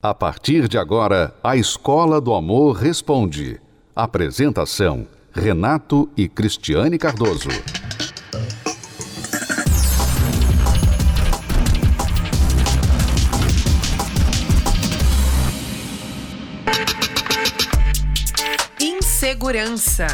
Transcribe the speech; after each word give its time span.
A 0.00 0.14
partir 0.14 0.68
de 0.68 0.78
agora, 0.78 1.34
a 1.42 1.56
Escola 1.56 2.20
do 2.20 2.32
Amor 2.32 2.76
Responde. 2.76 3.60
Apresentação: 3.96 5.08
Renato 5.32 6.08
e 6.16 6.28
Cristiane 6.28 6.96
Cardoso. 6.96 7.48
Insegurança. 18.80 20.06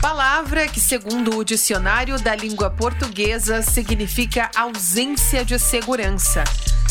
Palavra 0.00 0.66
que, 0.68 0.80
segundo 0.80 1.36
o 1.36 1.44
dicionário 1.44 2.18
da 2.18 2.34
língua 2.34 2.70
portuguesa, 2.70 3.60
significa 3.60 4.50
ausência 4.56 5.44
de 5.44 5.58
segurança 5.58 6.44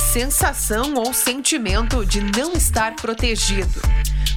sensação 0.08 0.94
ou 0.96 1.14
sentimento 1.14 2.06
de 2.06 2.22
não 2.22 2.54
estar 2.54 2.96
protegido. 2.96 3.82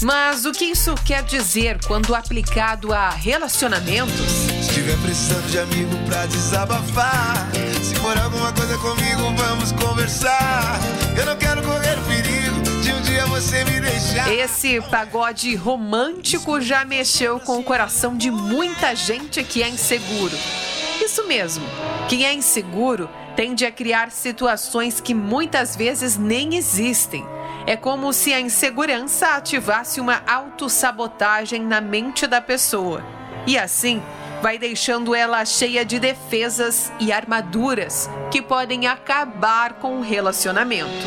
Mas 0.02 0.44
o 0.44 0.52
que 0.52 0.64
isso 0.64 0.94
quer 1.04 1.22
dizer 1.22 1.78
quando 1.86 2.14
aplicado 2.14 2.92
a 2.92 3.10
relacionamentos? 3.10 4.20
Se 4.62 4.74
tiver 4.74 4.98
precisando 4.98 5.48
de 5.48 5.58
amigo 5.58 5.96
pra 6.06 6.26
desabafar, 6.26 7.48
se 7.82 7.94
for 7.96 8.18
alguma 8.18 8.52
coisa 8.52 8.76
comigo, 8.78 9.32
vamos 9.36 9.70
conversar. 9.72 10.80
Eu 11.16 11.26
não 11.26 11.36
quero 11.36 11.62
correr 11.62 11.96
perigo 12.06 12.60
de 12.82 12.92
um 12.92 13.02
dia 13.02 13.26
você 13.26 13.64
me 13.64 13.80
deixar. 13.80 14.32
Esse 14.32 14.80
pagode 14.80 15.54
romântico 15.54 16.60
já 16.60 16.84
mexeu 16.84 17.38
com 17.38 17.58
o 17.58 17.62
coração 17.62 18.16
de 18.16 18.30
muita 18.30 18.94
gente 18.96 19.44
que 19.44 19.62
é 19.62 19.68
inseguro. 19.68 20.36
Isso 21.00 21.26
mesmo, 21.26 21.64
quem 22.08 22.26
é 22.26 22.34
inseguro 22.34 23.08
tende 23.40 23.64
a 23.64 23.72
criar 23.72 24.10
situações 24.10 25.00
que 25.00 25.14
muitas 25.14 25.74
vezes 25.74 26.18
nem 26.18 26.56
existem. 26.56 27.26
É 27.66 27.74
como 27.74 28.12
se 28.12 28.34
a 28.34 28.38
insegurança 28.38 29.28
ativasse 29.28 29.98
uma 29.98 30.20
autossabotagem 30.26 31.62
na 31.62 31.80
mente 31.80 32.26
da 32.26 32.42
pessoa. 32.42 33.02
E 33.46 33.56
assim, 33.56 34.02
vai 34.42 34.58
deixando 34.58 35.14
ela 35.14 35.42
cheia 35.46 35.86
de 35.86 35.98
defesas 35.98 36.92
e 37.00 37.10
armaduras 37.10 38.10
que 38.30 38.42
podem 38.42 38.86
acabar 38.86 39.72
com 39.72 40.00
o 40.00 40.02
relacionamento. 40.02 41.06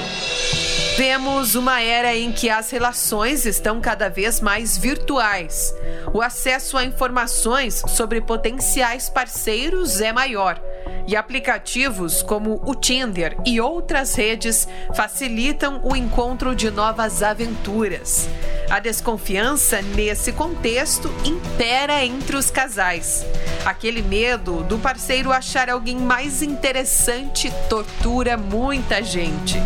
Vemos 0.98 1.54
uma 1.54 1.82
era 1.84 2.16
em 2.16 2.32
que 2.32 2.50
as 2.50 2.72
relações 2.72 3.46
estão 3.46 3.80
cada 3.80 4.10
vez 4.10 4.42
mais 4.42 4.76
virtuais. 4.76 5.72
O 6.12 6.20
acesso 6.20 6.80
a 6.80 6.84
informações 6.84 7.84
sobre 7.90 8.22
potenciais 8.22 9.08
parceiros 9.08 10.02
é 10.02 10.12
maior 10.12 10.60
e 11.08 11.16
aplicativos 11.16 12.22
como 12.22 12.62
o 12.66 12.76
Tinder 12.76 13.38
e 13.46 13.60
outras 13.60 14.16
redes 14.16 14.68
facilitam 14.96 15.82
o 15.84 15.96
encontro 15.96 16.56
de 16.56 16.72
novas 16.72 17.22
aventuras. 17.22 18.30
A 18.70 18.80
desconfiança 18.80 19.82
nesse 19.82 20.32
contexto 20.32 21.14
impera 21.26 22.04
entre 22.04 22.36
os 22.36 22.50
casais. 22.50 23.26
Aquele 23.66 24.02
medo 24.02 24.64
do 24.64 24.80
parceiro 24.80 25.32
achar 25.32 25.70
alguém 25.70 25.98
mais 25.98 26.42
interessante 26.42 27.52
tortura 27.70 28.38
muita 28.38 29.04
gente. 29.04 29.58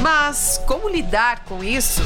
Mas 0.00 0.60
como 0.66 0.88
lidar 0.88 1.44
com 1.44 1.62
isso? 1.62 2.02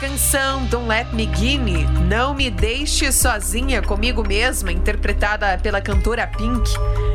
Canção 0.00 0.64
Don't 0.66 0.86
Let 0.86 1.12
Me 1.12 1.28
Gimme, 1.34 1.84
Não 2.08 2.32
Me 2.32 2.50
Deixe 2.50 3.10
Sozinha 3.10 3.82
Comigo 3.82 4.26
Mesma, 4.26 4.70
interpretada 4.70 5.58
pela 5.58 5.80
cantora 5.80 6.24
Pink, 6.24 6.70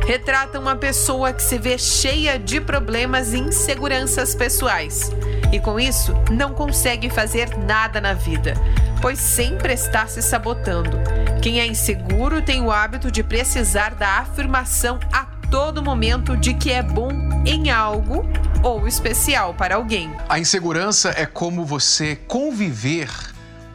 retrata 0.05 0.59
uma 0.59 0.75
pessoa 0.75 1.31
que 1.31 1.41
se 1.41 1.57
vê 1.57 1.77
cheia 1.77 2.37
de 2.37 2.59
problemas 2.59 3.33
e 3.33 3.39
inseguranças 3.39 4.35
pessoais. 4.35 5.11
E 5.53 5.59
com 5.59 5.79
isso, 5.79 6.13
não 6.29 6.53
consegue 6.53 7.09
fazer 7.09 7.57
nada 7.57 8.01
na 8.01 8.13
vida, 8.13 8.53
pois 9.01 9.17
sempre 9.17 9.73
está 9.73 10.05
se 10.05 10.21
sabotando. 10.21 10.97
Quem 11.41 11.61
é 11.61 11.65
inseguro 11.65 12.41
tem 12.41 12.61
o 12.61 12.71
hábito 12.71 13.09
de 13.09 13.23
precisar 13.23 13.95
da 13.95 14.19
afirmação 14.19 14.99
a 15.11 15.32
todo 15.53 15.83
momento 15.83 16.35
de 16.35 16.55
que 16.55 16.71
é 16.71 16.81
bom 16.81 17.11
em 17.45 17.69
algo 17.69 18.25
ou 18.63 18.87
especial 18.87 19.53
para 19.53 19.75
alguém. 19.75 20.11
A 20.27 20.39
insegurança 20.39 21.13
é 21.15 21.27
como 21.27 21.63
você 21.63 22.15
conviver 22.15 23.07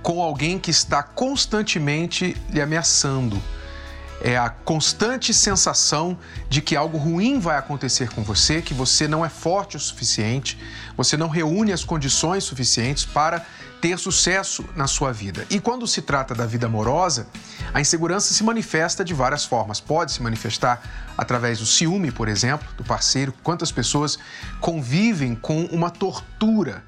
com 0.03 0.21
alguém 0.21 0.59
que 0.59 0.72
está 0.72 1.05
constantemente 1.05 2.37
lhe 2.50 2.61
ameaçando. 2.61 3.41
É 4.20 4.36
a 4.36 4.50
constante 4.50 5.32
sensação 5.32 6.18
de 6.48 6.60
que 6.60 6.74
algo 6.74 6.98
ruim 6.98 7.38
vai 7.38 7.56
acontecer 7.56 8.10
com 8.10 8.22
você, 8.22 8.60
que 8.60 8.74
você 8.74 9.06
não 9.06 9.24
é 9.24 9.28
forte 9.28 9.76
o 9.76 9.80
suficiente, 9.80 10.58
você 10.96 11.16
não 11.16 11.28
reúne 11.28 11.72
as 11.72 11.84
condições 11.84 12.42
suficientes 12.44 13.04
para 13.04 13.44
ter 13.80 13.96
sucesso 13.96 14.64
na 14.74 14.88
sua 14.88 15.12
vida. 15.12 15.46
E 15.48 15.60
quando 15.60 15.86
se 15.86 16.02
trata 16.02 16.34
da 16.34 16.46
vida 16.46 16.66
amorosa, 16.66 17.28
a 17.72 17.80
insegurança 17.80 18.34
se 18.34 18.42
manifesta 18.42 19.04
de 19.04 19.14
várias 19.14 19.44
formas. 19.44 19.80
Pode 19.80 20.12
se 20.12 20.22
manifestar 20.22 20.82
através 21.16 21.60
do 21.60 21.66
ciúme, 21.66 22.10
por 22.10 22.28
exemplo, 22.28 22.68
do 22.76 22.82
parceiro. 22.82 23.32
Quantas 23.42 23.70
pessoas 23.70 24.18
convivem 24.60 25.36
com 25.36 25.64
uma 25.66 25.90
tortura 25.90 26.82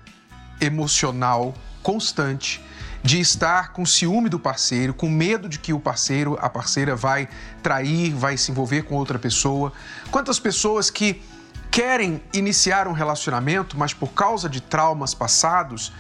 emocional 0.60 1.54
constante 1.82 2.60
de 3.02 3.18
estar 3.20 3.72
com 3.72 3.84
ciúme 3.86 4.28
do 4.28 4.38
parceiro, 4.38 4.92
com 4.92 5.08
medo 5.08 5.48
de 5.48 5.58
que 5.58 5.72
o 5.72 5.80
parceiro, 5.80 6.36
a 6.40 6.48
parceira 6.48 6.94
vai 6.94 7.28
trair, 7.62 8.12
vai 8.14 8.36
se 8.36 8.50
envolver 8.50 8.82
com 8.82 8.94
outra 8.94 9.18
pessoa. 9.18 9.72
Quantas 10.10 10.38
pessoas 10.38 10.90
que 10.90 11.22
querem 11.70 12.20
iniciar 12.32 12.88
um 12.88 12.92
relacionamento, 12.92 13.78
mas 13.78 13.94
por 13.94 14.08
causa 14.08 14.48
de 14.48 14.60
traumas 14.60 15.14
passados, 15.14 15.92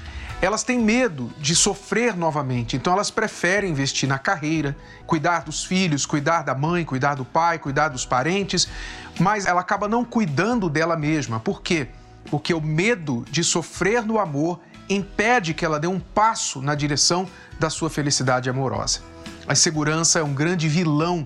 elas 0.42 0.62
têm 0.62 0.78
medo 0.78 1.30
de 1.38 1.54
sofrer 1.54 2.16
novamente, 2.16 2.74
então 2.74 2.94
elas 2.94 3.10
preferem 3.10 3.70
investir 3.70 4.08
na 4.08 4.18
carreira, 4.18 4.76
cuidar 5.06 5.40
dos 5.44 5.64
filhos, 5.64 6.06
cuidar 6.06 6.42
da 6.42 6.54
mãe, 6.54 6.84
cuidar 6.84 7.14
do 7.14 7.26
pai, 7.26 7.58
cuidar 7.58 7.88
dos 7.88 8.06
parentes, 8.06 8.66
mas 9.18 9.44
ela 9.44 9.60
acaba 9.60 9.86
não 9.86 10.02
cuidando 10.02 10.70
dela 10.70 10.96
mesma. 10.96 11.38
Por 11.38 11.60
quê? 11.60 11.88
Porque 12.30 12.54
o 12.54 12.60
medo 12.60 13.24
de 13.30 13.44
sofrer 13.44 14.04
no 14.04 14.18
amor 14.18 14.60
impede 14.90 15.54
que 15.54 15.64
ela 15.64 15.78
dê 15.78 15.86
um 15.86 16.00
passo 16.00 16.60
na 16.60 16.74
direção 16.74 17.28
da 17.58 17.70
sua 17.70 17.88
felicidade 17.88 18.50
amorosa. 18.50 19.00
A 19.46 19.52
insegurança 19.52 20.18
é 20.18 20.22
um 20.22 20.34
grande 20.34 20.68
vilão 20.68 21.24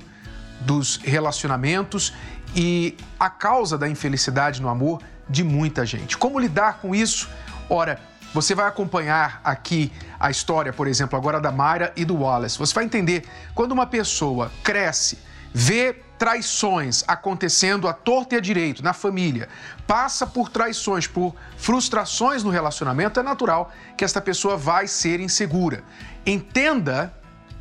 dos 0.61 0.97
relacionamentos 0.97 2.15
e 2.55 2.97
a 3.19 3.29
causa 3.29 3.77
da 3.77 3.89
infelicidade 3.89 4.63
no 4.63 4.69
amor 4.69 5.03
de 5.29 5.43
muita 5.43 5.85
gente. 5.85 6.17
Como 6.17 6.39
lidar 6.39 6.79
com 6.81 6.95
isso? 6.95 7.29
Ora, 7.69 7.99
você 8.33 8.55
vai 8.55 8.67
acompanhar 8.67 9.41
aqui 9.43 9.93
a 10.19 10.31
história, 10.31 10.73
por 10.73 10.87
exemplo, 10.87 11.19
agora 11.19 11.41
da 11.41 11.51
Mayra 11.51 11.93
e 11.97 12.05
do 12.05 12.17
Wallace. 12.17 12.59
Você 12.59 12.75
vai 12.75 12.85
entender 12.85 13.25
quando 13.55 13.73
uma 13.73 13.87
pessoa 13.87 14.51
cresce, 14.63 15.19
vê 15.53 16.04
traições 16.19 17.05
acontecendo 17.07 17.89
à 17.89 17.93
torta 17.93 18.35
e 18.35 18.39
à 18.39 18.41
direito 18.41 18.83
na 18.83 18.93
família, 18.93 19.49
passa 19.87 20.27
por 20.27 20.49
traições, 20.49 21.07
por 21.07 21.35
frustrações 21.57 22.43
no 22.43 22.51
relacionamento, 22.51 23.21
é 23.21 23.23
natural 23.23 23.73
que 23.97 24.05
esta 24.05 24.21
pessoa 24.21 24.57
vai 24.57 24.87
ser 24.87 25.21
insegura. 25.21 25.83
Entenda 26.25 27.13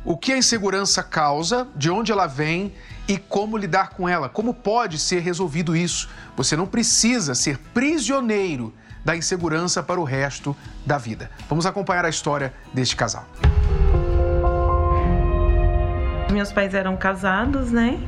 o 0.04 0.16
que 0.16 0.32
a 0.32 0.36
insegurança 0.36 1.02
causa, 1.02 1.66
de 1.74 1.90
onde 1.90 2.12
ela 2.12 2.26
vem 2.26 2.74
e 3.08 3.16
como 3.16 3.56
lidar 3.56 3.90
com 3.90 4.08
ela, 4.08 4.28
como 4.28 4.52
pode 4.52 4.98
ser 4.98 5.20
resolvido 5.20 5.74
isso. 5.74 6.08
Você 6.36 6.56
não 6.56 6.66
precisa 6.66 7.34
ser 7.34 7.58
prisioneiro 7.72 8.74
da 9.04 9.16
insegurança 9.16 9.82
para 9.82 10.00
o 10.00 10.04
resto 10.04 10.56
da 10.84 10.98
vida. 10.98 11.30
Vamos 11.48 11.66
acompanhar 11.66 12.04
a 12.04 12.08
história 12.08 12.54
deste 12.72 12.96
casal. 12.96 13.26
Meus 16.32 16.50
pais 16.52 16.74
eram 16.74 16.96
casados, 16.96 17.70
né? 17.70 18.00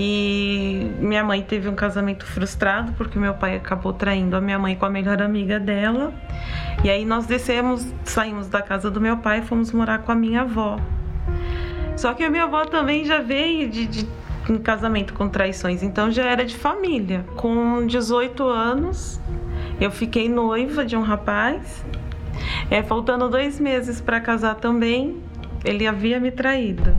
E 0.00 0.92
minha 1.00 1.24
mãe 1.24 1.42
teve 1.42 1.68
um 1.68 1.74
casamento 1.74 2.24
frustrado 2.24 2.92
porque 2.92 3.18
meu 3.18 3.34
pai 3.34 3.56
acabou 3.56 3.92
traindo 3.92 4.36
a 4.36 4.40
minha 4.40 4.56
mãe 4.56 4.76
com 4.76 4.86
a 4.86 4.90
melhor 4.90 5.20
amiga 5.20 5.58
dela. 5.58 6.14
E 6.84 6.88
aí 6.88 7.04
nós 7.04 7.26
descemos, 7.26 7.84
saímos 8.04 8.46
da 8.46 8.62
casa 8.62 8.92
do 8.92 9.00
meu 9.00 9.16
pai 9.16 9.40
e 9.40 9.42
fomos 9.42 9.72
morar 9.72 9.98
com 9.98 10.12
a 10.12 10.14
minha 10.14 10.42
avó. 10.42 10.78
Só 11.96 12.14
que 12.14 12.22
a 12.22 12.30
minha 12.30 12.44
avó 12.44 12.64
também 12.64 13.04
já 13.04 13.18
veio 13.18 13.68
de, 13.68 13.86
de 13.86 14.08
em 14.48 14.56
casamento 14.56 15.12
com 15.14 15.28
traições, 15.28 15.82
então 15.82 16.12
já 16.12 16.24
era 16.24 16.44
de 16.44 16.56
família. 16.56 17.24
Com 17.34 17.84
18 17.84 18.44
anos, 18.44 19.20
eu 19.80 19.90
fiquei 19.90 20.28
noiva 20.28 20.84
de 20.84 20.96
um 20.96 21.02
rapaz, 21.02 21.84
é, 22.70 22.84
faltando 22.84 23.28
dois 23.28 23.58
meses 23.58 24.00
para 24.00 24.20
casar 24.20 24.54
também, 24.54 25.20
ele 25.64 25.88
havia 25.88 26.20
me 26.20 26.30
traído. 26.30 26.94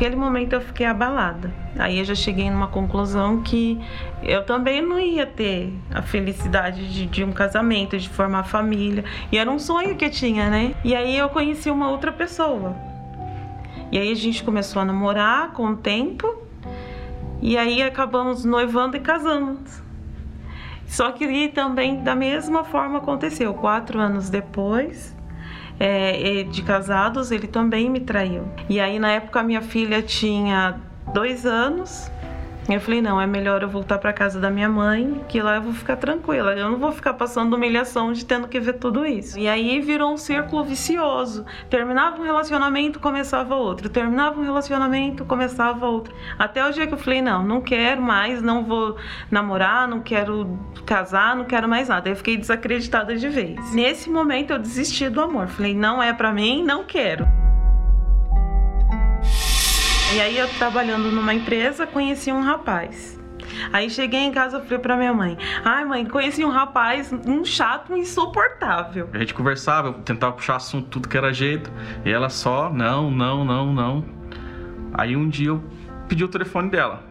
Naquele 0.00 0.16
momento 0.16 0.54
eu 0.54 0.62
fiquei 0.62 0.86
abalada. 0.86 1.52
Aí 1.78 1.98
eu 1.98 2.04
já 2.06 2.14
cheguei 2.14 2.48
numa 2.48 2.68
conclusão 2.68 3.42
que 3.42 3.78
eu 4.22 4.42
também 4.46 4.80
não 4.80 4.98
ia 4.98 5.26
ter 5.26 5.74
a 5.92 6.00
felicidade 6.00 6.90
de, 6.90 7.04
de, 7.04 7.22
um 7.22 7.32
casamento, 7.32 7.98
de 7.98 8.08
formar 8.08 8.44
família. 8.44 9.04
E 9.30 9.36
era 9.36 9.50
um 9.50 9.58
sonho 9.58 9.94
que 9.96 10.06
eu 10.06 10.10
tinha, 10.10 10.48
né? 10.48 10.74
E 10.82 10.96
aí 10.96 11.18
eu 11.18 11.28
conheci 11.28 11.70
uma 11.70 11.90
outra 11.90 12.10
pessoa. 12.10 12.74
E 13.92 13.98
aí 13.98 14.10
a 14.10 14.14
gente 14.14 14.42
começou 14.42 14.80
a 14.80 14.86
namorar 14.86 15.52
com 15.52 15.66
o 15.66 15.76
tempo. 15.76 16.34
E 17.42 17.58
aí 17.58 17.82
acabamos 17.82 18.42
noivando 18.42 18.96
e 18.96 19.00
casamos. 19.00 19.82
Só 20.86 21.12
que 21.12 21.48
também 21.48 22.02
da 22.02 22.14
mesma 22.14 22.64
forma 22.64 23.00
aconteceu. 23.00 23.52
Quatro 23.52 24.00
anos 24.00 24.30
depois 24.30 25.14
é, 25.80 26.42
de 26.44 26.62
casados, 26.62 27.32
ele 27.32 27.46
também 27.46 27.88
me 27.88 28.00
traiu. 28.00 28.44
E 28.68 28.78
aí 28.78 28.98
na 28.98 29.12
época 29.12 29.42
minha 29.42 29.62
filha 29.62 30.02
tinha 30.02 30.78
dois 31.14 31.46
anos 31.46 32.10
eu 32.68 32.80
falei, 32.80 33.02
não, 33.02 33.20
é 33.20 33.26
melhor 33.26 33.62
eu 33.62 33.68
voltar 33.68 33.98
para 33.98 34.12
casa 34.12 34.38
da 34.38 34.50
minha 34.50 34.68
mãe, 34.68 35.24
que 35.28 35.40
lá 35.40 35.56
eu 35.56 35.62
vou 35.62 35.72
ficar 35.72 35.96
tranquila. 35.96 36.52
Eu 36.52 36.70
não 36.70 36.78
vou 36.78 36.92
ficar 36.92 37.14
passando 37.14 37.54
humilhação 37.54 38.12
de 38.12 38.24
tendo 38.24 38.46
que 38.46 38.60
ver 38.60 38.74
tudo 38.74 39.04
isso. 39.04 39.38
E 39.38 39.48
aí 39.48 39.80
virou 39.80 40.12
um 40.12 40.16
círculo 40.16 40.64
vicioso. 40.64 41.44
Terminava 41.68 42.20
um 42.20 42.24
relacionamento, 42.24 43.00
começava 43.00 43.56
outro. 43.56 43.88
Terminava 43.88 44.38
um 44.38 44.44
relacionamento, 44.44 45.24
começava 45.24 45.86
outro. 45.86 46.14
Até 46.38 46.64
o 46.64 46.70
dia 46.72 46.86
que 46.86 46.94
eu 46.94 46.98
falei, 46.98 47.20
não, 47.20 47.42
não 47.42 47.60
quero 47.60 48.00
mais, 48.00 48.40
não 48.40 48.64
vou 48.64 48.96
namorar, 49.30 49.88
não 49.88 50.00
quero 50.00 50.58
casar, 50.86 51.34
não 51.34 51.44
quero 51.44 51.68
mais 51.68 51.88
nada. 51.88 52.08
Aí 52.08 52.12
eu 52.12 52.16
fiquei 52.16 52.36
desacreditada 52.36 53.16
de 53.16 53.28
vez. 53.28 53.72
Nesse 53.72 54.08
momento 54.08 54.52
eu 54.52 54.58
desisti 54.58 55.08
do 55.08 55.20
amor. 55.20 55.48
Falei, 55.48 55.74
não 55.74 56.02
é 56.02 56.12
para 56.12 56.32
mim, 56.32 56.62
não 56.62 56.84
quero. 56.84 57.39
E 60.12 60.20
aí 60.20 60.36
eu 60.36 60.48
trabalhando 60.48 61.12
numa 61.12 61.32
empresa, 61.32 61.86
conheci 61.86 62.32
um 62.32 62.42
rapaz. 62.42 63.16
Aí 63.72 63.88
cheguei 63.88 64.20
em 64.20 64.32
casa 64.32 64.60
falei 64.60 64.78
pra 64.78 64.96
minha 64.96 65.14
mãe: 65.14 65.38
Ai, 65.64 65.84
mãe, 65.84 66.04
conheci 66.04 66.44
um 66.44 66.50
rapaz, 66.50 67.12
um 67.12 67.44
chato, 67.44 67.96
insuportável. 67.96 69.08
A 69.12 69.18
gente 69.18 69.32
conversava, 69.32 69.88
eu 69.88 69.94
tentava 69.94 70.32
puxar 70.32 70.56
assunto 70.56 70.88
tudo 70.88 71.08
que 71.08 71.16
era 71.16 71.32
jeito. 71.32 71.70
E 72.04 72.10
ela 72.10 72.28
só, 72.28 72.72
não, 72.72 73.08
não, 73.08 73.44
não, 73.44 73.72
não. 73.72 74.04
Aí 74.92 75.16
um 75.16 75.28
dia 75.28 75.48
eu 75.48 75.62
pedi 76.08 76.24
o 76.24 76.28
telefone 76.28 76.70
dela. 76.70 77.04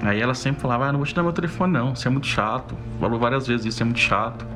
Aí 0.00 0.20
ela 0.20 0.34
sempre 0.34 0.62
falava: 0.62 0.86
Ah, 0.86 0.92
não 0.92 0.98
vou 1.00 1.06
te 1.06 1.14
dar 1.14 1.24
meu 1.24 1.32
telefone, 1.32 1.72
não, 1.72 1.96
você 1.96 2.06
é 2.06 2.10
muito 2.10 2.28
chato. 2.28 2.76
Falou 3.00 3.18
várias 3.18 3.48
vezes 3.48 3.66
isso, 3.66 3.82
é 3.82 3.84
muito 3.84 4.00
chato. 4.00 4.46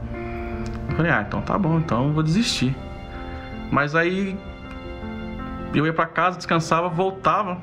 Eu 0.90 0.96
falei: 0.96 1.10
Ah, 1.10 1.24
então 1.26 1.40
tá 1.40 1.58
bom, 1.58 1.78
então 1.78 2.06
eu 2.06 2.12
vou 2.12 2.22
desistir. 2.22 2.76
Mas 3.72 3.96
aí 3.96 4.38
eu 5.74 5.86
ia 5.86 5.92
para 5.92 6.06
casa, 6.06 6.36
descansava, 6.36 6.88
voltava. 6.88 7.60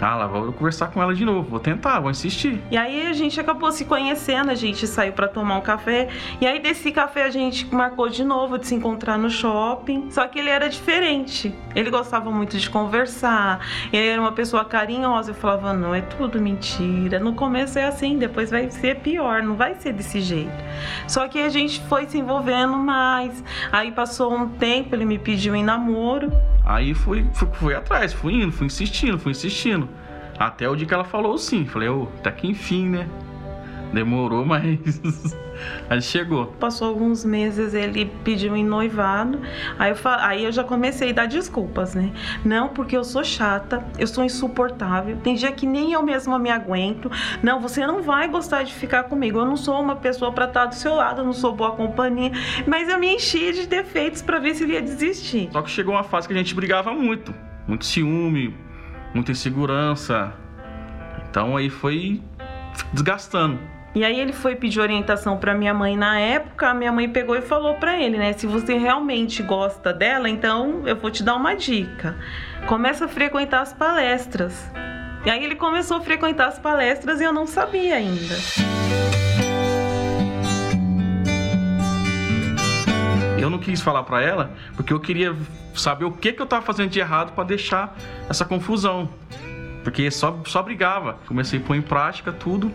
Ah, 0.00 0.14
lá 0.14 0.26
vou 0.26 0.52
conversar 0.52 0.88
com 0.88 1.02
ela 1.02 1.14
de 1.14 1.24
novo, 1.24 1.48
vou 1.48 1.60
tentar, 1.60 2.00
vou 2.00 2.10
insistir. 2.10 2.62
E 2.70 2.76
aí 2.76 3.06
a 3.06 3.12
gente 3.12 3.40
acabou 3.40 3.72
se 3.72 3.84
conhecendo, 3.84 4.50
a 4.50 4.54
gente 4.54 4.86
saiu 4.86 5.12
para 5.12 5.26
tomar 5.26 5.56
um 5.56 5.60
café. 5.60 6.08
E 6.40 6.46
aí 6.46 6.60
desse 6.60 6.92
café 6.92 7.24
a 7.24 7.30
gente 7.30 7.66
marcou 7.74 8.08
de 8.08 8.24
novo 8.24 8.58
de 8.58 8.66
se 8.66 8.74
encontrar 8.74 9.18
no 9.18 9.28
shopping. 9.28 10.10
Só 10.10 10.26
que 10.26 10.38
ele 10.38 10.50
era 10.50 10.68
diferente. 10.68 11.54
Ele 11.74 11.90
gostava 11.90 12.30
muito 12.30 12.56
de 12.56 12.70
conversar. 12.70 13.60
Ele 13.92 14.06
era 14.06 14.20
uma 14.20 14.32
pessoa 14.32 14.64
carinhosa. 14.64 15.32
Eu 15.32 15.34
falava, 15.34 15.72
não, 15.72 15.94
é 15.94 16.00
tudo 16.00 16.40
mentira. 16.40 17.18
No 17.18 17.34
começo 17.34 17.78
é 17.78 17.84
assim, 17.84 18.18
depois 18.18 18.50
vai 18.50 18.70
ser 18.70 19.00
pior, 19.00 19.42
não 19.42 19.56
vai 19.56 19.74
ser 19.74 19.92
desse 19.92 20.20
jeito. 20.20 20.52
Só 21.06 21.26
que 21.28 21.40
a 21.40 21.48
gente 21.48 21.80
foi 21.88 22.06
se 22.06 22.18
envolvendo 22.18 22.76
mais. 22.76 23.42
Aí 23.72 23.90
passou 23.90 24.32
um 24.32 24.48
tempo, 24.48 24.94
ele 24.94 25.04
me 25.04 25.18
pediu 25.18 25.54
em 25.54 25.64
namoro. 25.64 26.30
Aí 26.64 26.92
fui, 26.92 27.26
fui, 27.32 27.48
fui 27.54 27.74
atrás, 27.74 28.12
fui 28.12 28.34
indo, 28.34 28.52
fui 28.52 28.66
insistindo, 28.66 29.18
fui 29.18 29.32
insistindo. 29.32 29.87
Até 30.38 30.68
o 30.68 30.76
dia 30.76 30.86
que 30.86 30.94
ela 30.94 31.04
falou 31.04 31.36
sim. 31.36 31.66
Falei, 31.66 31.88
ô, 31.88 32.02
oh, 32.02 32.18
até 32.18 32.30
que 32.30 32.46
enfim, 32.46 32.88
né? 32.88 33.08
Demorou, 33.92 34.44
mas 34.44 34.62
aí 35.88 36.02
chegou. 36.02 36.48
Passou 36.60 36.88
alguns 36.88 37.24
meses, 37.24 37.72
ele 37.72 38.04
pediu 38.22 38.54
em 38.54 38.64
noivado. 38.64 39.40
Aí 39.78 39.90
eu, 39.90 39.96
aí 40.04 40.44
eu 40.44 40.52
já 40.52 40.62
comecei 40.62 41.10
a 41.10 41.12
dar 41.12 41.26
desculpas, 41.26 41.94
né? 41.94 42.12
Não, 42.44 42.68
porque 42.68 42.96
eu 42.96 43.02
sou 43.02 43.24
chata, 43.24 43.82
eu 43.98 44.06
sou 44.06 44.22
insuportável. 44.22 45.16
Tem 45.16 45.34
dia 45.34 45.50
que 45.52 45.66
nem 45.66 45.92
eu 45.92 46.02
mesma 46.02 46.38
me 46.38 46.50
aguento. 46.50 47.10
Não, 47.42 47.60
você 47.60 47.86
não 47.86 48.02
vai 48.02 48.28
gostar 48.28 48.62
de 48.62 48.74
ficar 48.74 49.04
comigo. 49.04 49.38
Eu 49.38 49.46
não 49.46 49.56
sou 49.56 49.80
uma 49.80 49.96
pessoa 49.96 50.32
para 50.32 50.44
estar 50.44 50.66
do 50.66 50.74
seu 50.74 50.94
lado, 50.94 51.22
eu 51.22 51.24
não 51.24 51.32
sou 51.32 51.54
boa 51.54 51.72
companhia. 51.72 52.30
Mas 52.66 52.88
eu 52.88 52.98
me 52.98 53.14
enchi 53.14 53.52
de 53.52 53.66
defeitos 53.66 54.20
para 54.20 54.38
ver 54.38 54.54
se 54.54 54.64
ele 54.64 54.74
ia 54.74 54.82
desistir. 54.82 55.48
Só 55.50 55.62
que 55.62 55.70
chegou 55.70 55.94
uma 55.94 56.04
fase 56.04 56.28
que 56.28 56.34
a 56.34 56.36
gente 56.36 56.54
brigava 56.54 56.92
muito. 56.92 57.34
Muito 57.66 57.84
ciúme, 57.86 58.54
muita 59.14 59.32
insegurança. 59.32 60.32
Então 61.28 61.56
aí 61.56 61.70
foi 61.70 62.22
desgastando. 62.92 63.58
E 63.94 64.04
aí 64.04 64.20
ele 64.20 64.32
foi 64.32 64.54
pedir 64.54 64.80
orientação 64.80 65.38
para 65.38 65.54
minha 65.54 65.72
mãe 65.72 65.96
na 65.96 66.20
época, 66.20 66.68
a 66.68 66.74
minha 66.74 66.92
mãe 66.92 67.08
pegou 67.08 67.34
e 67.34 67.42
falou 67.42 67.74
para 67.74 67.98
ele, 68.00 68.18
né, 68.18 68.32
se 68.32 68.46
você 68.46 68.76
realmente 68.76 69.42
gosta 69.42 69.92
dela, 69.92 70.28
então 70.28 70.86
eu 70.86 70.94
vou 70.94 71.10
te 71.10 71.22
dar 71.22 71.34
uma 71.34 71.54
dica. 71.54 72.16
Começa 72.66 73.06
a 73.06 73.08
frequentar 73.08 73.62
as 73.62 73.72
palestras. 73.72 74.70
E 75.24 75.30
aí 75.30 75.42
ele 75.42 75.56
começou 75.56 75.96
a 75.96 76.00
frequentar 76.00 76.48
as 76.48 76.58
palestras 76.58 77.20
e 77.20 77.24
eu 77.24 77.32
não 77.32 77.46
sabia 77.46 77.96
ainda. 77.96 78.36
Eu 83.40 83.50
não 83.50 83.58
quis 83.58 83.80
falar 83.80 84.04
para 84.04 84.22
ela 84.22 84.52
porque 84.76 84.92
eu 84.92 85.00
queria 85.00 85.34
saber 85.78 86.04
o 86.04 86.12
que, 86.12 86.32
que 86.32 86.42
eu 86.42 86.46
tava 86.46 86.64
fazendo 86.64 86.90
de 86.90 87.00
errado 87.00 87.32
para 87.32 87.44
deixar 87.44 87.96
essa 88.28 88.44
confusão. 88.44 89.08
Porque 89.82 90.10
só, 90.10 90.38
só 90.44 90.62
brigava. 90.62 91.18
Comecei 91.26 91.58
a 91.58 91.62
pôr 91.62 91.76
em 91.76 91.82
prática 91.82 92.32
tudo. 92.32 92.70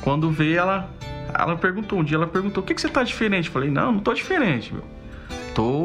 Quando 0.00 0.30
veio 0.30 0.58
ela, 0.58 0.90
ela 1.32 1.56
perguntou, 1.56 1.98
um 1.98 2.04
dia 2.04 2.16
ela 2.16 2.26
perguntou, 2.26 2.62
o 2.62 2.66
que, 2.66 2.74
que 2.74 2.80
você 2.80 2.88
tá 2.88 3.02
diferente? 3.02 3.46
Eu 3.46 3.52
falei, 3.52 3.70
não, 3.70 3.92
não 3.92 4.00
tô 4.00 4.14
diferente, 4.14 4.72
meu. 4.74 4.84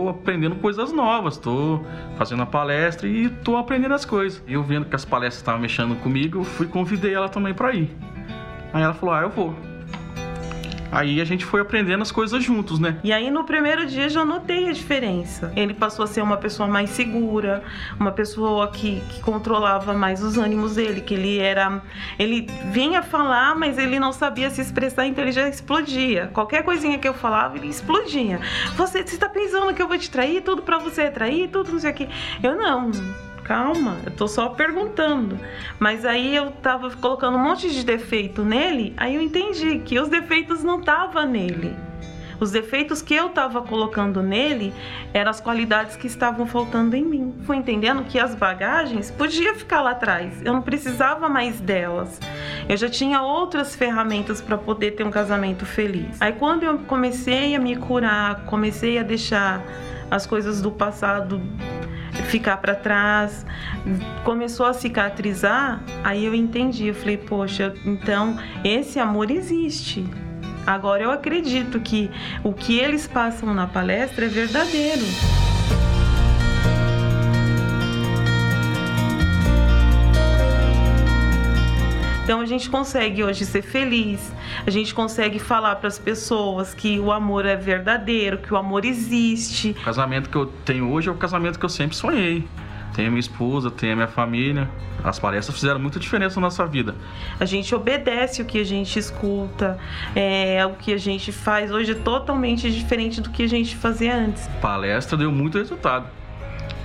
Aprendendo 0.09 0.55
coisas 0.55 0.93
novas, 0.93 1.37
tô 1.37 1.81
fazendo 2.17 2.43
a 2.43 2.45
palestra 2.45 3.09
e 3.09 3.27
tô 3.27 3.57
aprendendo 3.57 3.93
as 3.93 4.05
coisas. 4.05 4.41
Eu 4.47 4.63
vendo 4.63 4.85
que 4.85 4.95
as 4.95 5.03
palestras 5.03 5.41
estavam 5.41 5.59
mexendo 5.59 6.01
comigo, 6.01 6.39
eu 6.39 6.43
fui 6.45 6.65
convidei 6.65 7.13
ela 7.13 7.27
também 7.27 7.53
para 7.53 7.73
ir. 7.73 7.93
Aí 8.71 8.81
ela 8.81 8.93
falou, 8.93 9.13
ah, 9.13 9.21
eu 9.21 9.29
vou. 9.29 9.53
Aí 10.91 11.19
a 11.19 11.25
gente 11.25 11.45
foi 11.45 11.61
aprendendo 11.61 12.01
as 12.01 12.11
coisas 12.11 12.43
juntos, 12.43 12.79
né? 12.79 12.97
E 13.03 13.11
aí 13.11 13.29
no 13.29 13.43
primeiro 13.43 13.85
dia 13.85 14.09
já 14.09 14.23
notei 14.23 14.69
a 14.69 14.71
diferença. 14.71 15.51
Ele 15.55 15.73
passou 15.73 16.03
a 16.03 16.07
ser 16.07 16.21
uma 16.21 16.37
pessoa 16.37 16.67
mais 16.67 16.89
segura, 16.89 17.63
uma 17.99 18.11
pessoa 18.11 18.67
que, 18.69 19.01
que 19.09 19.21
controlava 19.21 19.93
mais 19.93 20.23
os 20.23 20.37
ânimos 20.37 20.75
dele, 20.75 21.01
que 21.01 21.13
ele 21.13 21.39
era. 21.39 21.81
Ele 22.17 22.47
vinha 22.71 23.03
falar, 23.03 23.55
mas 23.55 23.77
ele 23.77 23.99
não 23.99 24.11
sabia 24.11 24.49
se 24.49 24.61
expressar, 24.61 25.05
então 25.05 25.23
ele 25.23 25.31
já 25.31 25.47
explodia. 25.47 26.29
Qualquer 26.33 26.63
coisinha 26.63 26.97
que 26.97 27.07
eu 27.07 27.13
falava, 27.13 27.57
ele 27.57 27.67
explodia. 27.67 28.39
Você, 28.75 29.03
você 29.03 29.17
tá 29.17 29.29
pensando 29.29 29.73
que 29.73 29.81
eu 29.81 29.87
vou 29.87 29.97
te 29.97 30.09
trair? 30.09 30.41
Tudo 30.41 30.61
para 30.61 30.77
você 30.77 31.03
é 31.03 31.09
trair? 31.09 31.49
Tudo 31.49 31.71
não 31.71 31.79
sei 31.79 31.91
o 31.91 31.93
quê. 31.93 32.09
Eu 32.41 32.55
não 32.55 32.91
calma, 33.45 33.97
eu 34.03 34.11
tô 34.11 34.27
só 34.27 34.49
perguntando. 34.49 35.39
Mas 35.79 36.03
aí 36.03 36.35
eu 36.35 36.51
tava 36.51 36.89
colocando 36.97 37.37
um 37.37 37.43
monte 37.43 37.69
de 37.69 37.85
defeito 37.85 38.43
nele, 38.43 38.93
aí 38.97 39.15
eu 39.15 39.21
entendi 39.21 39.79
que 39.79 39.99
os 39.99 40.09
defeitos 40.09 40.63
não 40.63 40.79
estavam 40.79 41.25
nele. 41.25 41.75
Os 42.37 42.51
defeitos 42.51 43.01
que 43.01 43.15
eu 43.15 43.27
estava 43.27 43.61
colocando 43.61 44.21
nele 44.21 44.73
eram 45.13 45.31
as 45.31 45.39
qualidades 45.39 45.95
que 45.95 46.05
estavam 46.05 46.45
faltando 46.45 46.93
em 46.93 47.05
mim. 47.05 47.33
Fui 47.45 47.55
entendendo 47.55 48.03
que 48.03 48.19
as 48.19 48.35
bagagens 48.35 49.09
podiam 49.09 49.55
ficar 49.55 49.81
lá 49.81 49.91
atrás. 49.91 50.41
Eu 50.43 50.51
não 50.51 50.61
precisava 50.61 51.29
mais 51.29 51.61
delas. 51.61 52.19
Eu 52.67 52.75
já 52.75 52.89
tinha 52.89 53.21
outras 53.21 53.73
ferramentas 53.73 54.41
para 54.41 54.57
poder 54.57 54.91
ter 54.91 55.05
um 55.05 55.11
casamento 55.11 55.65
feliz. 55.65 56.21
Aí 56.21 56.33
quando 56.33 56.63
eu 56.63 56.79
comecei 56.79 57.55
a 57.55 57.59
me 57.59 57.77
curar, 57.77 58.45
comecei 58.45 58.97
a 58.99 59.03
deixar 59.03 59.63
as 60.11 60.25
coisas 60.25 60.61
do 60.61 60.71
passado 60.71 61.41
ficar 62.23 62.57
para 62.57 62.75
trás, 62.75 63.45
começou 64.23 64.65
a 64.65 64.73
cicatrizar, 64.73 65.81
aí 66.03 66.25
eu 66.25 66.33
entendi, 66.33 66.87
eu 66.87 66.95
falei, 66.95 67.17
poxa, 67.17 67.73
então 67.85 68.37
esse 68.63 68.99
amor 68.99 69.31
existe. 69.31 70.05
Agora 70.65 71.03
eu 71.03 71.11
acredito 71.11 71.79
que 71.79 72.09
o 72.43 72.51
que 72.51 72.79
eles 72.79 73.07
passam 73.07 73.53
na 73.53 73.67
palestra 73.67 74.25
é 74.25 74.29
verdadeiro. 74.29 75.05
Então 82.25 82.41
a 82.41 82.45
gente 82.47 82.71
consegue 82.71 83.23
hoje 83.23 83.45
ser 83.45 83.61
feliz, 83.61 84.33
a 84.65 84.71
gente 84.71 84.95
consegue 84.95 85.37
falar 85.37 85.75
para 85.75 85.87
as 85.87 85.99
pessoas 85.99 86.73
que 86.73 86.99
o 86.99 87.11
amor 87.11 87.45
é 87.45 87.55
verdadeiro, 87.55 88.39
que 88.39 88.51
o 88.51 88.57
amor 88.57 88.83
existe. 88.83 89.75
O 89.79 89.85
casamento 89.85 90.27
que 90.27 90.35
eu 90.35 90.47
tenho 90.65 90.91
hoje 90.91 91.07
é 91.07 91.11
o 91.11 91.15
casamento 91.15 91.59
que 91.59 91.65
eu 91.65 91.69
sempre 91.69 91.95
sonhei. 91.95 92.43
Tenho 92.95 93.11
minha 93.11 93.19
esposa, 93.19 93.69
tenho 93.69 93.93
a 93.93 93.95
minha 93.95 94.07
família. 94.07 94.67
As 95.03 95.19
palestras 95.19 95.55
fizeram 95.55 95.79
muita 95.79 95.99
diferença 95.99 96.39
na 96.39 96.47
nossa 96.47 96.65
vida. 96.65 96.95
A 97.39 97.45
gente 97.45 97.75
obedece 97.75 98.41
o 98.41 98.45
que 98.45 98.59
a 98.59 98.65
gente 98.65 98.97
escuta, 98.97 99.77
é, 100.15 100.65
o 100.65 100.71
que 100.71 100.93
a 100.93 100.97
gente 100.97 101.31
faz 101.31 101.69
hoje 101.69 101.91
é 101.91 101.95
totalmente 101.95 102.71
diferente 102.71 103.21
do 103.21 103.29
que 103.29 103.43
a 103.43 103.47
gente 103.47 103.75
fazia 103.75 104.15
antes. 104.15 104.47
A 104.47 104.61
palestra 104.61 105.15
deu 105.15 105.31
muito 105.31 105.59
resultado. 105.59 106.09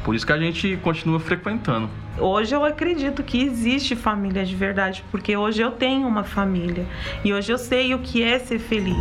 Por 0.04 0.14
isso 0.14 0.26
que 0.26 0.32
a 0.32 0.38
gente 0.38 0.78
continua 0.82 1.20
frequentando. 1.20 1.88
Hoje 2.18 2.54
eu 2.54 2.64
acredito 2.64 3.22
que 3.22 3.42
existe 3.42 3.94
família 3.94 4.44
de 4.44 4.54
verdade, 4.54 5.04
porque 5.10 5.36
hoje 5.36 5.62
eu 5.62 5.70
tenho 5.70 6.06
uma 6.06 6.24
família 6.24 6.86
e 7.24 7.32
hoje 7.32 7.52
eu 7.52 7.58
sei 7.58 7.94
o 7.94 7.98
que 7.98 8.22
é 8.22 8.38
ser 8.38 8.58
feliz. 8.58 8.96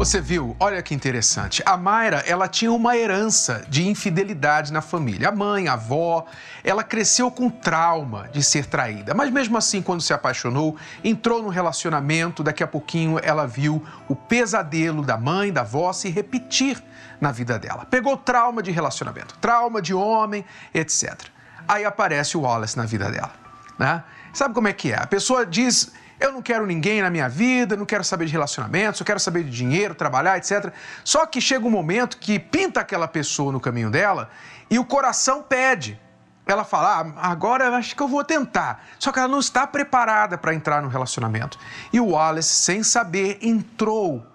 Você 0.00 0.18
viu? 0.18 0.56
Olha 0.58 0.80
que 0.80 0.94
interessante. 0.94 1.62
A 1.66 1.76
Mayra, 1.76 2.24
ela 2.26 2.48
tinha 2.48 2.72
uma 2.72 2.96
herança 2.96 3.62
de 3.68 3.86
infidelidade 3.86 4.72
na 4.72 4.80
família. 4.80 5.28
A 5.28 5.30
mãe, 5.30 5.68
a 5.68 5.74
avó, 5.74 6.24
ela 6.64 6.82
cresceu 6.82 7.30
com 7.30 7.50
trauma 7.50 8.26
de 8.32 8.42
ser 8.42 8.64
traída. 8.64 9.12
Mas 9.12 9.30
mesmo 9.30 9.58
assim, 9.58 9.82
quando 9.82 10.00
se 10.00 10.14
apaixonou, 10.14 10.74
entrou 11.04 11.42
no 11.42 11.50
relacionamento, 11.50 12.42
daqui 12.42 12.62
a 12.62 12.66
pouquinho 12.66 13.20
ela 13.22 13.46
viu 13.46 13.86
o 14.08 14.16
pesadelo 14.16 15.02
da 15.02 15.18
mãe, 15.18 15.52
da 15.52 15.60
avó 15.60 15.92
se 15.92 16.08
repetir 16.08 16.82
na 17.20 17.30
vida 17.30 17.58
dela. 17.58 17.84
Pegou 17.84 18.16
trauma 18.16 18.62
de 18.62 18.70
relacionamento, 18.70 19.36
trauma 19.38 19.82
de 19.82 19.92
homem, 19.92 20.46
etc. 20.72 21.26
Aí 21.68 21.84
aparece 21.84 22.38
o 22.38 22.40
Wallace 22.40 22.74
na 22.74 22.86
vida 22.86 23.10
dela, 23.10 23.32
né? 23.78 24.02
Sabe 24.32 24.54
como 24.54 24.66
é 24.66 24.72
que 24.72 24.92
é? 24.92 24.96
A 24.96 25.06
pessoa 25.06 25.44
diz 25.44 25.92
eu 26.20 26.30
não 26.30 26.42
quero 26.42 26.66
ninguém 26.66 27.00
na 27.00 27.08
minha 27.08 27.28
vida, 27.28 27.76
não 27.76 27.86
quero 27.86 28.04
saber 28.04 28.26
de 28.26 28.32
relacionamentos, 28.32 29.00
eu 29.00 29.06
quero 29.06 29.18
saber 29.18 29.42
de 29.42 29.50
dinheiro, 29.50 29.94
trabalhar, 29.94 30.36
etc. 30.36 30.72
Só 31.02 31.24
que 31.24 31.40
chega 31.40 31.66
um 31.66 31.70
momento 31.70 32.18
que 32.18 32.38
pinta 32.38 32.80
aquela 32.80 33.08
pessoa 33.08 33.50
no 33.50 33.58
caminho 33.58 33.90
dela 33.90 34.28
e 34.68 34.78
o 34.78 34.84
coração 34.84 35.42
pede. 35.42 35.98
Ela 36.46 36.64
fala, 36.64 37.00
ah, 37.00 37.30
agora 37.30 37.74
acho 37.76 37.96
que 37.96 38.02
eu 38.02 38.08
vou 38.08 38.22
tentar. 38.22 38.84
Só 38.98 39.10
que 39.10 39.18
ela 39.18 39.28
não 39.28 39.38
está 39.38 39.66
preparada 39.66 40.36
para 40.36 40.54
entrar 40.54 40.82
no 40.82 40.88
relacionamento. 40.88 41.58
E 41.92 42.00
o 42.00 42.08
Wallace, 42.08 42.48
sem 42.48 42.82
saber, 42.82 43.38
entrou 43.40 44.26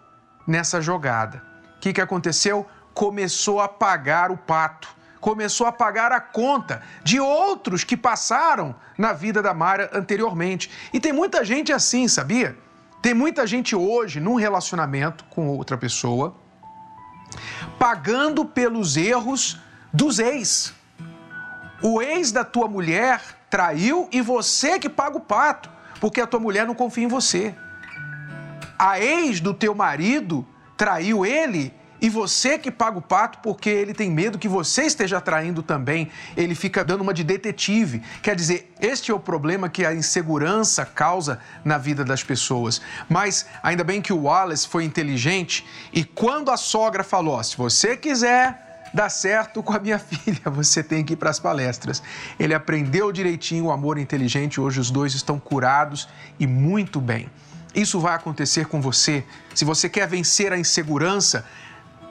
nessa 0.48 0.82
jogada. 0.82 1.44
O 1.78 1.80
que, 1.82 1.94
que 1.94 2.02
aconteceu? 2.02 2.66
Começou 2.94 3.62
a 3.62 3.68
pagar 3.68 4.32
o 4.32 4.38
pato 4.38 4.96
começou 5.26 5.66
a 5.66 5.72
pagar 5.72 6.12
a 6.12 6.22
conta 6.22 6.84
de 7.04 7.20
outros 7.20 7.84
que 7.84 7.98
passaram 7.98 8.76
na 8.96 9.12
vida 9.12 9.42
da 9.42 9.56
Mara 9.56 9.90
anteriormente. 9.92 10.70
E 10.94 11.00
tem 11.00 11.12
muita 11.12 11.44
gente 11.44 11.74
assim, 11.74 12.08
sabia? 12.08 12.56
Tem 13.02 13.12
muita 13.12 13.48
gente 13.48 13.76
hoje 13.76 14.20
num 14.20 14.36
relacionamento 14.36 15.24
com 15.32 15.48
outra 15.48 15.80
pessoa 15.80 16.36
pagando 17.80 18.46
pelos 18.46 18.98
erros 18.98 19.60
dos 19.92 20.20
ex. 20.20 20.76
O 21.82 22.04
ex 22.04 22.32
da 22.32 22.46
tua 22.46 22.68
mulher 22.68 23.20
traiu 23.50 24.08
e 24.12 24.22
você 24.22 24.78
que 24.78 24.88
paga 24.88 25.18
o 25.18 25.22
pato, 25.22 25.72
porque 26.00 26.22
a 26.22 26.28
tua 26.28 26.40
mulher 26.40 26.68
não 26.68 26.76
confia 26.76 27.04
em 27.04 27.08
você. 27.08 27.56
A 28.78 29.00
ex 29.00 29.40
do 29.40 29.56
teu 29.56 29.74
marido 29.74 30.46
traiu 30.78 31.26
ele 31.26 31.74
e 32.06 32.10
você 32.10 32.60
que 32.60 32.70
paga 32.70 33.00
o 33.00 33.02
pato 33.02 33.40
porque 33.42 33.68
ele 33.68 33.92
tem 33.92 34.12
medo 34.12 34.38
que 34.38 34.48
você 34.48 34.84
esteja 34.84 35.20
traindo 35.20 35.64
também. 35.64 36.12
Ele 36.38 36.54
fica 36.54 36.86
dando 36.86 37.02
uma 37.02 37.12
de 37.12 37.24
detetive. 37.24 38.00
Quer 38.22 38.36
dizer, 38.36 38.72
este 38.80 39.10
é 39.10 39.14
o 39.16 39.20
problema 39.20 39.70
que 39.70 39.84
a 39.84 39.92
insegurança 39.92 40.86
causa 40.86 41.40
na 41.64 41.80
vida 41.80 42.06
das 42.06 42.24
pessoas. 42.24 42.80
Mas 43.10 43.48
ainda 43.64 43.84
bem 43.84 44.04
que 44.04 44.14
o 44.14 44.22
Wallace 44.26 44.68
foi 44.68 44.84
inteligente 44.84 45.66
e 45.92 46.04
quando 46.04 46.52
a 46.52 46.58
sogra 46.58 47.04
falou: 47.04 47.44
se 47.44 47.58
você 47.58 47.98
quiser 47.98 48.84
dar 48.94 49.10
certo 49.10 49.64
com 49.64 49.74
a 49.74 49.80
minha 49.80 49.98
filha, 49.98 50.48
você 50.52 50.84
tem 50.84 51.04
que 51.04 51.14
ir 51.14 51.16
para 51.16 51.32
as 51.32 51.40
palestras. 51.40 52.04
Ele 52.38 52.54
aprendeu 52.54 53.12
direitinho 53.12 53.66
o 53.66 53.72
amor 53.72 53.98
inteligente, 53.98 54.62
hoje 54.62 54.80
os 54.80 54.92
dois 54.92 55.16
estão 55.16 55.40
curados 55.40 56.08
e 56.40 56.46
muito 56.46 57.02
bem. 57.02 57.32
Isso 57.74 58.00
vai 58.00 58.14
acontecer 58.14 58.68
com 58.68 58.80
você. 58.80 59.24
Se 59.56 59.66
você 59.66 59.90
quer 59.90 60.08
vencer 60.08 60.54
a 60.54 60.58
insegurança, 60.58 61.44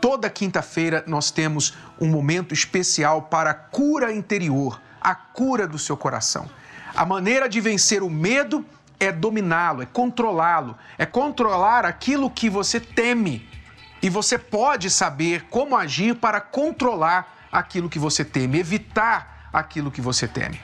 Toda 0.04 0.28
quinta-feira 0.28 1.02
nós 1.06 1.30
temos 1.30 1.72
um 1.98 2.06
momento 2.06 2.52
especial 2.52 3.22
para 3.22 3.52
a 3.52 3.54
cura 3.54 4.12
interior, 4.12 4.78
a 5.00 5.14
cura 5.14 5.66
do 5.66 5.78
seu 5.78 5.96
coração. 5.96 6.46
A 6.94 7.06
maneira 7.06 7.48
de 7.48 7.58
vencer 7.58 8.02
o 8.02 8.10
medo 8.10 8.66
é 9.00 9.10
dominá-lo, 9.10 9.80
é 9.80 9.86
controlá-lo, 9.86 10.76
é 10.98 11.06
controlar 11.06 11.86
aquilo 11.86 12.28
que 12.28 12.50
você 12.50 12.78
teme. 12.78 13.48
E 14.02 14.10
você 14.10 14.36
pode 14.36 14.90
saber 14.90 15.46
como 15.48 15.74
agir 15.74 16.16
para 16.16 16.38
controlar 16.38 17.48
aquilo 17.50 17.88
que 17.88 17.98
você 17.98 18.22
teme, 18.26 18.58
evitar 18.58 19.48
aquilo 19.50 19.90
que 19.90 20.02
você 20.02 20.28
teme. 20.28 20.60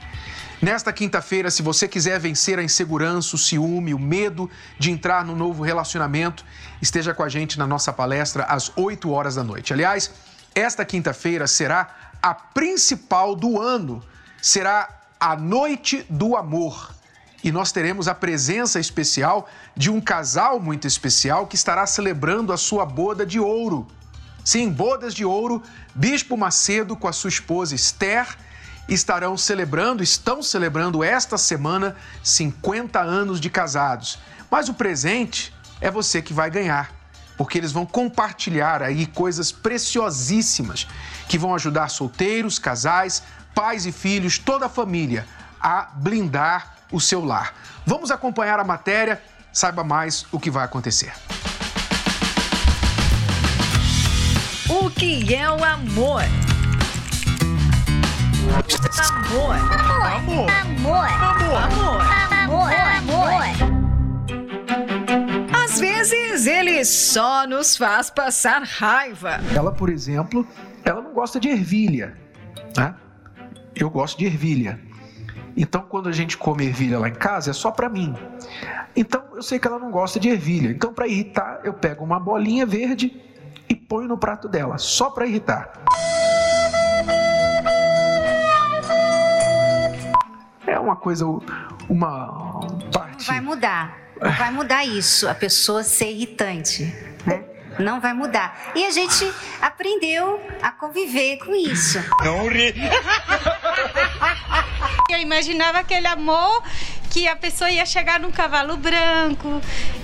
Nesta 0.62 0.92
quinta-feira, 0.92 1.50
se 1.50 1.62
você 1.62 1.88
quiser 1.88 2.20
vencer 2.20 2.58
a 2.58 2.62
insegurança, 2.62 3.34
o 3.34 3.38
ciúme, 3.38 3.94
o 3.94 3.98
medo 3.98 4.50
de 4.78 4.90
entrar 4.90 5.24
no 5.24 5.34
novo 5.34 5.62
relacionamento, 5.62 6.44
esteja 6.82 7.14
com 7.14 7.22
a 7.22 7.30
gente 7.30 7.58
na 7.58 7.66
nossa 7.66 7.90
palestra 7.94 8.44
às 8.44 8.70
8 8.76 9.10
horas 9.10 9.36
da 9.36 9.42
noite. 9.42 9.72
Aliás, 9.72 10.10
esta 10.54 10.84
quinta-feira 10.84 11.46
será 11.46 12.12
a 12.22 12.34
principal 12.34 13.34
do 13.34 13.58
ano. 13.58 14.02
Será 14.42 15.00
a 15.18 15.34
Noite 15.34 16.04
do 16.10 16.36
Amor. 16.36 16.94
E 17.42 17.50
nós 17.50 17.72
teremos 17.72 18.06
a 18.06 18.14
presença 18.14 18.78
especial 18.78 19.48
de 19.74 19.90
um 19.90 19.98
casal 19.98 20.60
muito 20.60 20.86
especial 20.86 21.46
que 21.46 21.56
estará 21.56 21.86
celebrando 21.86 22.52
a 22.52 22.58
sua 22.58 22.84
boda 22.84 23.24
de 23.24 23.40
ouro. 23.40 23.86
Sim, 24.44 24.68
bodas 24.68 25.14
de 25.14 25.24
ouro, 25.24 25.62
Bispo 25.94 26.36
Macedo 26.36 26.94
com 26.96 27.08
a 27.08 27.12
sua 27.12 27.28
esposa 27.28 27.74
Esther 27.74 28.26
estarão 28.88 29.36
celebrando, 29.36 30.02
estão 30.02 30.42
celebrando 30.42 31.04
esta 31.04 31.38
semana 31.38 31.96
50 32.22 33.00
anos 33.00 33.40
de 33.40 33.48
casados. 33.48 34.18
Mas 34.50 34.68
o 34.68 34.74
presente 34.74 35.54
é 35.80 35.90
você 35.90 36.20
que 36.20 36.32
vai 36.32 36.50
ganhar, 36.50 36.90
porque 37.36 37.56
eles 37.56 37.72
vão 37.72 37.86
compartilhar 37.86 38.82
aí 38.82 39.06
coisas 39.06 39.52
preciosíssimas 39.52 40.86
que 41.28 41.38
vão 41.38 41.54
ajudar 41.54 41.88
solteiros, 41.88 42.58
casais, 42.58 43.22
pais 43.54 43.86
e 43.86 43.92
filhos, 43.92 44.38
toda 44.38 44.66
a 44.66 44.68
família 44.68 45.26
a 45.60 45.88
blindar 45.94 46.76
o 46.90 47.00
seu 47.00 47.24
lar. 47.24 47.54
Vamos 47.86 48.10
acompanhar 48.10 48.58
a 48.58 48.64
matéria, 48.64 49.22
saiba 49.52 49.84
mais 49.84 50.26
o 50.32 50.40
que 50.40 50.50
vai 50.50 50.64
acontecer. 50.64 51.12
O 54.68 54.88
que 54.90 55.34
é 55.34 55.50
o 55.50 55.64
amor? 55.64 56.22
Amor. 58.50 59.54
Amor. 59.54 60.50
Amor. 60.50 61.06
Amor. 61.56 62.00
Amor. 62.32 62.72
Amor. 62.98 63.42
Às 65.64 65.78
vezes 65.78 66.46
ele 66.46 66.84
só 66.84 67.46
nos 67.46 67.76
faz 67.76 68.10
passar 68.10 68.62
raiva. 68.62 69.40
Ela, 69.54 69.70
por 69.72 69.88
exemplo, 69.88 70.44
ela 70.84 71.00
não 71.00 71.12
gosta 71.12 71.38
de 71.38 71.48
ervilha, 71.48 72.18
né? 72.76 72.94
Eu 73.74 73.88
gosto 73.88 74.18
de 74.18 74.26
ervilha. 74.26 74.80
Então, 75.56 75.82
quando 75.82 76.08
a 76.08 76.12
gente 76.12 76.36
come 76.36 76.66
ervilha 76.66 76.98
lá 76.98 77.08
em 77.08 77.14
casa, 77.14 77.50
é 77.50 77.52
só 77.52 77.70
para 77.70 77.88
mim. 77.88 78.14
Então, 78.96 79.22
eu 79.34 79.42
sei 79.42 79.58
que 79.58 79.68
ela 79.68 79.78
não 79.78 79.90
gosta 79.90 80.18
de 80.18 80.28
ervilha. 80.28 80.70
Então, 80.70 80.92
para 80.92 81.06
irritar, 81.06 81.60
eu 81.62 81.72
pego 81.72 82.04
uma 82.04 82.18
bolinha 82.18 82.66
verde 82.66 83.20
e 83.68 83.74
ponho 83.76 84.08
no 84.08 84.18
prato 84.18 84.48
dela, 84.48 84.76
só 84.78 85.10
para 85.10 85.26
irritar. 85.26 85.70
Uma 90.80 90.96
coisa, 90.96 91.26
uma 91.88 92.60
parte. 92.92 93.26
Vai 93.26 93.40
mudar. 93.40 93.98
Vai 94.20 94.50
mudar 94.50 94.84
isso, 94.84 95.28
a 95.28 95.34
pessoa 95.34 95.82
ser 95.82 96.10
irritante, 96.10 96.94
né? 97.24 97.44
Não 97.78 98.00
vai 98.00 98.12
mudar. 98.12 98.72
E 98.74 98.84
a 98.84 98.90
gente 98.90 99.32
aprendeu 99.62 100.40
a 100.60 100.70
conviver 100.70 101.38
com 101.38 101.54
isso. 101.54 101.98
Não 102.22 102.48
ri. 102.48 102.74
Eu 105.08 105.18
imaginava 105.18 105.78
aquele 105.78 106.06
amor 106.06 106.62
que 107.10 107.26
a 107.26 107.34
pessoa 107.34 107.70
ia 107.70 107.84
chegar 107.84 108.20
num 108.20 108.30
cavalo 108.30 108.76
branco, 108.76 109.60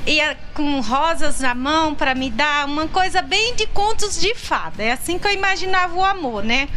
ia 0.07 0.37
com 0.55 0.81
rosas 0.81 1.41
na 1.41 1.55
mão 1.55 1.95
para 1.95 2.15
me 2.15 2.31
dar, 2.31 2.67
uma 2.67 2.89
coisa 2.89 3.23
bem 3.23 3.55
de 3.55 3.67
contos 3.69 4.21
de 4.21 4.35
fada. 4.35 4.83
É 4.83 4.93
assim 4.93 5.19
que 5.19 5.27
eu 5.27 5.33
imaginava 5.33 5.95
o 5.95 6.05
amor, 6.05 6.43
né? 6.43 6.69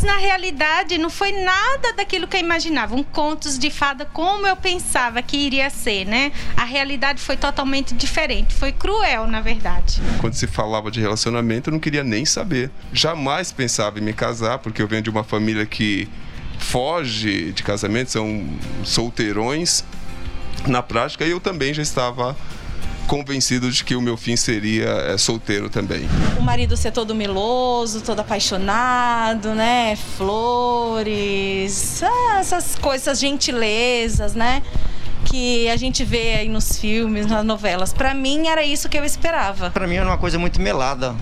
Mas 0.00 0.02
na 0.02 0.16
realidade 0.16 0.96
não 0.96 1.10
foi 1.10 1.30
nada 1.30 1.92
daquilo 1.92 2.26
que 2.26 2.34
eu 2.34 2.40
imaginava, 2.40 2.94
um 2.94 3.02
contos 3.02 3.58
de 3.58 3.70
fada 3.70 4.06
como 4.06 4.46
eu 4.46 4.56
pensava 4.56 5.20
que 5.20 5.36
iria 5.36 5.68
ser, 5.68 6.06
né? 6.06 6.32
A 6.56 6.64
realidade 6.64 7.20
foi 7.20 7.36
totalmente 7.36 7.94
diferente, 7.94 8.54
foi 8.54 8.72
cruel, 8.72 9.26
na 9.26 9.42
verdade. 9.42 10.00
Quando 10.18 10.32
se 10.32 10.46
falava 10.46 10.90
de 10.90 11.00
relacionamento, 11.00 11.68
eu 11.68 11.72
não 11.72 11.78
queria 11.78 12.02
nem 12.02 12.24
saber. 12.24 12.70
Jamais 12.94 13.52
pensava 13.52 13.98
em 13.98 14.02
me 14.02 14.14
casar, 14.14 14.58
porque 14.60 14.80
eu 14.80 14.88
venho 14.88 15.02
de 15.02 15.10
uma 15.10 15.22
família 15.22 15.66
que 15.66 16.08
foge 16.58 17.52
de 17.52 17.62
casamento, 17.62 18.10
são 18.10 18.48
solteirões. 18.82 19.84
Na 20.66 20.82
prática, 20.82 21.26
eu 21.26 21.38
também 21.38 21.74
já 21.74 21.82
estava 21.82 22.34
convencido 23.10 23.68
de 23.68 23.82
que 23.82 23.96
o 23.96 24.00
meu 24.00 24.16
fim 24.16 24.36
seria 24.36 24.86
é, 24.86 25.18
solteiro 25.18 25.68
também. 25.68 26.08
O 26.38 26.42
marido 26.42 26.76
ser 26.76 26.92
todo 26.92 27.12
meloso, 27.12 28.02
todo 28.02 28.20
apaixonado, 28.20 29.52
né? 29.52 29.96
Flores, 30.16 32.00
essas 32.38 32.76
coisas, 32.76 33.18
gentilezas, 33.18 34.36
né? 34.36 34.62
Que 35.24 35.68
a 35.68 35.76
gente 35.76 36.04
vê 36.04 36.36
aí 36.36 36.48
nos 36.48 36.78
filmes, 36.78 37.26
nas 37.26 37.44
novelas. 37.44 37.92
Para 37.92 38.14
mim 38.14 38.48
era 38.48 38.62
isso 38.64 38.88
que 38.88 38.98
eu 38.98 39.04
esperava. 39.04 39.70
Para 39.70 39.86
mim 39.86 39.96
era 39.96 40.06
uma 40.06 40.18
coisa 40.18 40.38
muito 40.38 40.60
melada. 40.60 41.14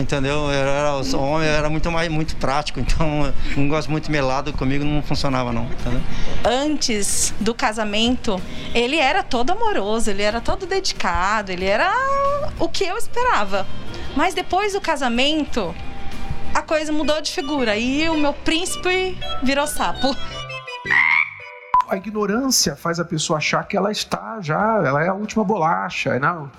Entendeu? 0.00 0.50
Eu 0.50 0.68
era, 0.68 0.94
o 0.96 1.20
homem 1.20 1.48
era 1.48 1.68
muito 1.68 1.90
mais 1.90 2.08
muito 2.08 2.36
prático, 2.36 2.78
então 2.80 3.32
não 3.56 3.68
gosto 3.68 3.90
muito 3.90 4.10
melado, 4.10 4.52
comigo 4.52 4.84
não 4.84 5.02
funcionava 5.02 5.52
não. 5.52 5.64
Entendeu? 5.64 6.00
Antes 6.44 7.34
do 7.40 7.54
casamento, 7.54 8.40
ele 8.74 8.96
era 8.96 9.22
todo 9.22 9.50
amoroso, 9.50 10.10
ele 10.10 10.22
era 10.22 10.40
todo 10.40 10.66
dedicado, 10.66 11.50
ele 11.50 11.64
era 11.64 11.92
o 12.58 12.68
que 12.68 12.84
eu 12.84 12.96
esperava. 12.96 13.66
Mas 14.16 14.34
depois 14.34 14.72
do 14.72 14.80
casamento, 14.80 15.74
a 16.54 16.62
coisa 16.62 16.92
mudou 16.92 17.20
de 17.20 17.30
figura 17.32 17.76
e 17.76 18.08
o 18.08 18.16
meu 18.16 18.32
príncipe 18.32 19.16
virou 19.42 19.66
sapo. 19.66 20.16
A 21.88 21.96
ignorância 21.96 22.74
faz 22.74 22.98
a 22.98 23.04
pessoa 23.04 23.38
achar 23.38 23.62
que 23.66 23.76
ela 23.76 23.92
está 23.92 24.40
já, 24.40 24.82
ela 24.84 25.04
é 25.04 25.08
a 25.08 25.14
última 25.14 25.44
bolacha, 25.44 26.18
não, 26.18 26.50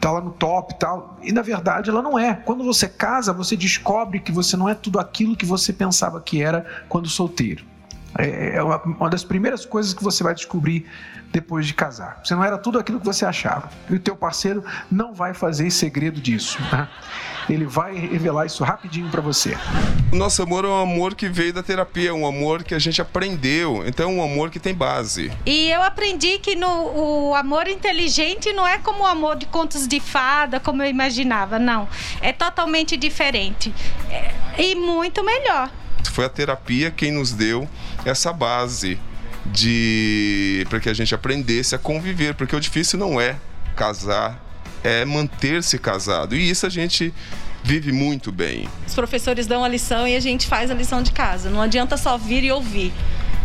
tá 0.00 0.10
lá 0.10 0.20
no 0.20 0.30
top 0.30 0.74
e 0.74 0.78
tal. 0.78 1.18
E 1.22 1.32
na 1.32 1.42
verdade 1.42 1.90
ela 1.90 2.02
não 2.02 2.18
é. 2.18 2.34
Quando 2.34 2.64
você 2.64 2.88
casa, 2.88 3.32
você 3.32 3.56
descobre 3.56 4.20
que 4.20 4.30
você 4.30 4.56
não 4.56 4.68
é 4.68 4.74
tudo 4.74 4.98
aquilo 4.98 5.36
que 5.36 5.46
você 5.46 5.72
pensava 5.72 6.20
que 6.20 6.42
era 6.42 6.64
quando 6.88 7.08
solteiro. 7.08 7.64
É, 8.18 8.56
é 8.56 8.62
uma, 8.62 8.82
uma 8.82 9.10
das 9.10 9.24
primeiras 9.24 9.66
coisas 9.66 9.92
que 9.92 10.02
você 10.02 10.22
vai 10.22 10.34
descobrir 10.34 10.86
depois 11.32 11.66
de 11.66 11.74
casar. 11.74 12.20
Você 12.24 12.34
não 12.34 12.44
era 12.44 12.56
tudo 12.56 12.78
aquilo 12.78 12.98
que 12.98 13.06
você 13.06 13.24
achava. 13.24 13.68
E 13.90 13.94
o 13.94 14.00
teu 14.00 14.16
parceiro 14.16 14.64
não 14.90 15.12
vai 15.12 15.34
fazer 15.34 15.70
segredo 15.70 16.20
disso. 16.20 16.58
Né? 16.72 16.88
Ele 17.48 17.64
vai 17.64 17.94
revelar 17.94 18.46
isso 18.46 18.64
rapidinho 18.64 19.08
para 19.08 19.20
você. 19.20 19.56
O 20.12 20.16
nosso 20.16 20.42
amor 20.42 20.64
é 20.64 20.68
um 20.68 20.80
amor 20.80 21.14
que 21.14 21.28
veio 21.28 21.52
da 21.52 21.62
terapia, 21.62 22.14
um 22.14 22.26
amor 22.26 22.64
que 22.64 22.74
a 22.74 22.78
gente 22.78 23.00
aprendeu. 23.00 23.84
Então 23.86 24.10
é 24.10 24.12
um 24.12 24.22
amor 24.22 24.50
que 24.50 24.58
tem 24.58 24.74
base. 24.74 25.32
E 25.44 25.70
eu 25.70 25.82
aprendi 25.82 26.38
que 26.38 26.56
no, 26.56 27.28
o 27.28 27.34
amor 27.34 27.68
inteligente 27.68 28.52
não 28.52 28.66
é 28.66 28.78
como 28.78 29.04
o 29.04 29.06
amor 29.06 29.36
de 29.36 29.46
contos 29.46 29.86
de 29.86 30.00
fada, 30.00 30.58
como 30.58 30.82
eu 30.82 30.88
imaginava. 30.88 31.58
Não. 31.58 31.88
É 32.20 32.32
totalmente 32.32 32.96
diferente. 32.96 33.72
É, 34.10 34.34
e 34.58 34.74
muito 34.74 35.24
melhor. 35.24 35.70
Foi 36.10 36.24
a 36.24 36.28
terapia 36.28 36.90
quem 36.90 37.12
nos 37.12 37.32
deu 37.32 37.68
essa 38.04 38.32
base 38.32 38.98
de 39.44 40.66
para 40.68 40.80
que 40.80 40.88
a 40.88 40.94
gente 40.94 41.14
aprendesse 41.14 41.74
a 41.74 41.78
conviver, 41.78 42.34
porque 42.34 42.56
o 42.56 42.60
difícil 42.60 42.98
não 42.98 43.20
é 43.20 43.36
casar, 43.76 44.40
é 44.82 45.04
manter-se 45.04 45.78
casado. 45.78 46.34
E 46.36 46.50
isso 46.50 46.66
a 46.66 46.70
gente 46.70 47.12
vive 47.62 47.90
muito 47.90 48.30
bem. 48.30 48.68
Os 48.86 48.94
professores 48.94 49.46
dão 49.46 49.64
a 49.64 49.68
lição 49.68 50.06
e 50.06 50.14
a 50.14 50.20
gente 50.20 50.46
faz 50.46 50.70
a 50.70 50.74
lição 50.74 51.02
de 51.02 51.10
casa. 51.10 51.50
Não 51.50 51.60
adianta 51.60 51.96
só 51.96 52.16
vir 52.16 52.44
e 52.44 52.52
ouvir. 52.52 52.92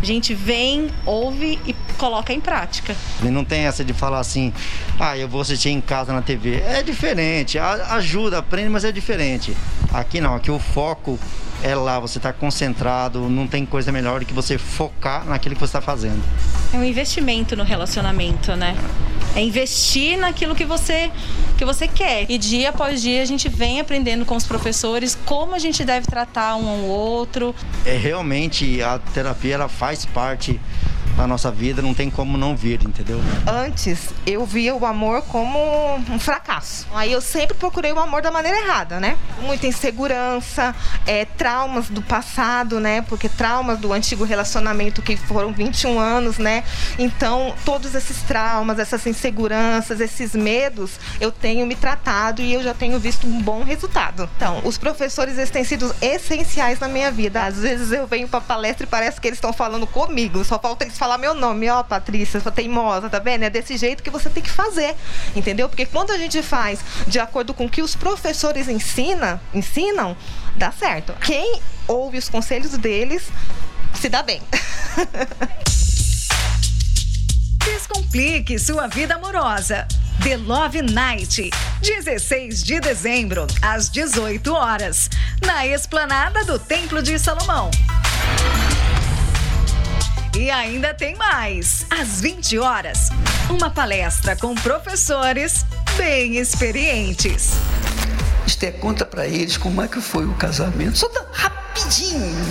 A 0.00 0.04
gente 0.04 0.34
vem, 0.34 0.90
ouve 1.06 1.60
e 1.64 1.74
coloca 1.96 2.32
em 2.32 2.40
prática. 2.40 2.94
E 3.22 3.26
não 3.26 3.44
tem 3.44 3.66
essa 3.66 3.84
de 3.84 3.92
falar 3.92 4.18
assim, 4.18 4.52
ah, 4.98 5.16
eu 5.16 5.28
vou 5.28 5.40
assistir 5.40 5.68
em 5.68 5.80
casa 5.80 6.12
na 6.12 6.20
TV. 6.20 6.56
É 6.56 6.82
diferente, 6.82 7.56
ajuda, 7.56 8.38
aprende, 8.38 8.68
mas 8.68 8.84
é 8.84 8.90
diferente. 8.90 9.56
Aqui 9.92 10.20
não, 10.20 10.34
aqui 10.34 10.50
o 10.50 10.58
foco 10.58 11.18
é 11.62 11.74
lá, 11.74 12.00
você 12.00 12.18
está 12.18 12.32
concentrado, 12.32 13.28
não 13.28 13.46
tem 13.46 13.64
coisa 13.64 13.92
melhor 13.92 14.20
do 14.20 14.26
que 14.26 14.34
você 14.34 14.58
focar 14.58 15.24
naquilo 15.24 15.54
que 15.54 15.60
você 15.60 15.66
está 15.66 15.80
fazendo. 15.80 16.22
É 16.72 16.76
um 16.76 16.84
investimento 16.84 17.56
no 17.56 17.62
relacionamento, 17.62 18.56
né? 18.56 18.76
É 19.34 19.40
investir 19.40 20.18
naquilo 20.18 20.54
que 20.54 20.64
você 20.64 21.10
que 21.56 21.64
você 21.64 21.86
quer. 21.86 22.30
E 22.30 22.36
dia 22.36 22.70
após 22.70 23.00
dia 23.00 23.22
a 23.22 23.24
gente 23.24 23.48
vem 23.48 23.80
aprendendo 23.80 24.24
com 24.24 24.36
os 24.36 24.44
professores 24.44 25.16
como 25.24 25.54
a 25.54 25.58
gente 25.58 25.84
deve 25.84 26.06
tratar 26.06 26.56
um 26.56 26.68
ao 26.68 26.80
outro. 26.80 27.54
É 27.86 27.96
realmente 27.96 28.82
a 28.82 28.98
terapia 28.98 29.54
ela 29.54 29.68
faz 29.68 30.04
parte 30.04 30.60
na 31.16 31.26
nossa 31.26 31.50
vida, 31.50 31.82
não 31.82 31.94
tem 31.94 32.10
como 32.10 32.36
não 32.36 32.56
vir, 32.56 32.80
entendeu? 32.82 33.20
Antes 33.46 34.10
eu 34.26 34.44
via 34.44 34.74
o 34.74 34.84
amor 34.84 35.22
como 35.22 35.58
um 36.10 36.18
fracasso. 36.18 36.41
Aí 36.92 37.12
eu 37.12 37.20
sempre 37.20 37.56
procurei 37.56 37.92
o 37.92 37.98
amor 37.98 38.22
da 38.22 38.30
maneira 38.30 38.58
errada, 38.58 39.00
né? 39.00 39.16
Muita 39.40 39.66
insegurança, 39.66 40.74
é, 41.06 41.24
traumas 41.24 41.88
do 41.88 42.02
passado, 42.02 42.80
né? 42.80 43.02
Porque 43.02 43.28
traumas 43.28 43.78
do 43.78 43.92
antigo 43.92 44.24
relacionamento 44.24 45.02
que 45.02 45.16
foram 45.16 45.52
21 45.52 45.98
anos, 45.98 46.38
né? 46.38 46.64
Então, 46.98 47.54
todos 47.64 47.94
esses 47.94 48.22
traumas, 48.22 48.78
essas 48.78 49.06
inseguranças, 49.06 50.00
esses 50.00 50.34
medos, 50.34 50.98
eu 51.20 51.30
tenho 51.30 51.66
me 51.66 51.74
tratado 51.74 52.42
e 52.42 52.52
eu 52.52 52.62
já 52.62 52.74
tenho 52.74 52.98
visto 52.98 53.26
um 53.26 53.40
bom 53.40 53.62
resultado. 53.62 54.28
Então, 54.36 54.60
os 54.64 54.76
professores 54.76 55.38
eles 55.38 55.50
têm 55.50 55.64
sido 55.64 55.94
essenciais 56.00 56.78
na 56.80 56.88
minha 56.88 57.10
vida. 57.10 57.44
Às 57.44 57.58
vezes 57.58 57.92
eu 57.92 58.06
venho 58.06 58.28
para 58.28 58.40
palestra 58.40 58.84
e 58.84 58.88
parece 58.88 59.20
que 59.20 59.28
eles 59.28 59.38
estão 59.38 59.52
falando 59.52 59.86
comigo, 59.86 60.44
só 60.44 60.58
falta 60.58 60.84
eles 60.84 60.98
falar 60.98 61.18
meu 61.18 61.34
nome, 61.34 61.68
ó, 61.70 61.82
Patrícia, 61.82 62.40
sua 62.40 62.52
teimosa, 62.52 63.08
tá 63.08 63.18
vendo? 63.18 63.44
É 63.44 63.50
desse 63.50 63.76
jeito 63.76 64.02
que 64.02 64.10
você 64.10 64.28
tem 64.28 64.42
que 64.42 64.50
fazer, 64.50 64.94
entendeu? 65.34 65.68
Porque 65.68 65.86
quando 65.86 66.10
a 66.10 66.18
gente 66.18 66.31
faz 66.40 66.78
de 67.08 67.18
acordo 67.18 67.52
com 67.52 67.66
o 67.66 67.68
que 67.68 67.82
os 67.82 67.96
professores 67.96 68.68
ensina, 68.68 69.42
ensinam, 69.52 70.16
dá 70.56 70.70
certo. 70.70 71.12
Quem 71.20 71.60
ouve 71.88 72.16
os 72.16 72.28
conselhos 72.28 72.70
deles 72.78 73.24
se 73.94 74.08
dá 74.08 74.22
bem. 74.22 74.40
Descomplique 77.64 78.58
sua 78.58 78.86
vida 78.86 79.14
amorosa. 79.14 79.86
The 80.22 80.36
Love 80.36 80.82
Night, 80.82 81.50
16 81.80 82.62
de 82.62 82.78
dezembro, 82.80 83.46
às 83.60 83.90
18 83.90 84.52
horas, 84.52 85.10
na 85.44 85.66
esplanada 85.66 86.44
do 86.44 86.58
Templo 86.58 87.02
de 87.02 87.18
Salomão. 87.18 87.70
E 90.36 90.50
ainda 90.50 90.94
tem 90.94 91.16
mais. 91.16 91.84
Às 91.90 92.20
20 92.20 92.58
horas, 92.58 93.10
uma 93.50 93.68
palestra 93.70 94.34
com 94.36 94.54
professores 94.54 95.66
bem 95.96 96.36
experientes. 96.36 97.52
Esté, 98.46 98.70
conta 98.70 99.04
para 99.04 99.26
eles 99.26 99.56
como 99.56 99.82
é 99.82 99.88
que 99.88 100.00
foi 100.00 100.24
o 100.26 100.34
casamento. 100.34 100.98
Só 100.98 101.08
tá 101.08 101.24
rapidinho. 101.32 102.46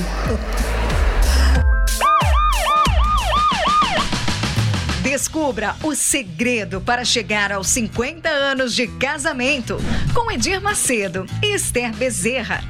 Descubra 5.01 5.75
o 5.84 5.93
segredo 5.93 6.80
para 6.80 7.04
chegar 7.04 7.51
aos 7.51 7.67
50 7.67 8.30
anos 8.30 8.73
de 8.73 8.88
casamento 8.88 9.77
com 10.13 10.32
Edir 10.32 10.62
Macedo 10.62 11.25
e 11.43 11.54
Esther 11.54 11.93
Bezerra. 11.93 12.63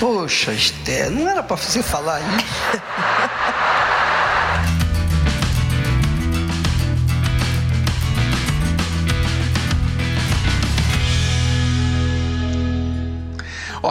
Poxa, 0.00 0.52
Esther, 0.52 1.10
não 1.10 1.28
era 1.28 1.42
para 1.42 1.56
você 1.56 1.82
falar 1.82 2.20
isso. 2.20 2.82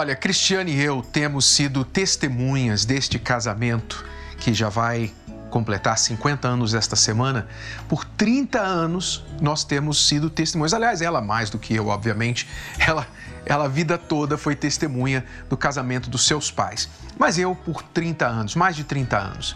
Olha, 0.02 0.16
Cristiane 0.16 0.72
e 0.72 0.82
eu 0.82 1.04
temos 1.04 1.46
sido 1.46 1.86
testemunhas 1.86 2.86
deste 2.86 3.20
casamento 3.20 4.04
que 4.40 4.52
já 4.52 4.68
vai 4.68 5.14
completar 5.52 5.96
50 5.96 6.48
anos 6.48 6.74
esta 6.74 6.96
semana. 6.96 7.48
Por 7.88 8.04
30 8.04 8.60
anos 8.60 9.24
nós 9.40 9.64
temos 9.64 10.08
sido 10.08 10.28
testemunhas. 10.28 10.74
Aliás, 10.74 11.04
ela 11.04 11.22
mais 11.22 11.52
do 11.52 11.60
que 11.60 11.76
eu, 11.76 11.90
obviamente. 11.90 12.50
Ela, 12.80 13.06
ela 13.46 13.66
a 13.66 13.68
vida 13.68 13.96
toda 13.96 14.40
foi 14.40 14.56
testemunha 14.56 15.24
do 15.48 15.56
casamento 15.56 16.10
dos 16.10 16.26
seus 16.26 16.50
pais. 16.50 16.90
Mas 17.16 17.38
eu 17.38 17.54
por 17.54 17.84
30 17.84 18.26
anos, 18.26 18.56
mais 18.56 18.76
de 18.76 18.84
30 18.84 19.16
anos. 19.16 19.56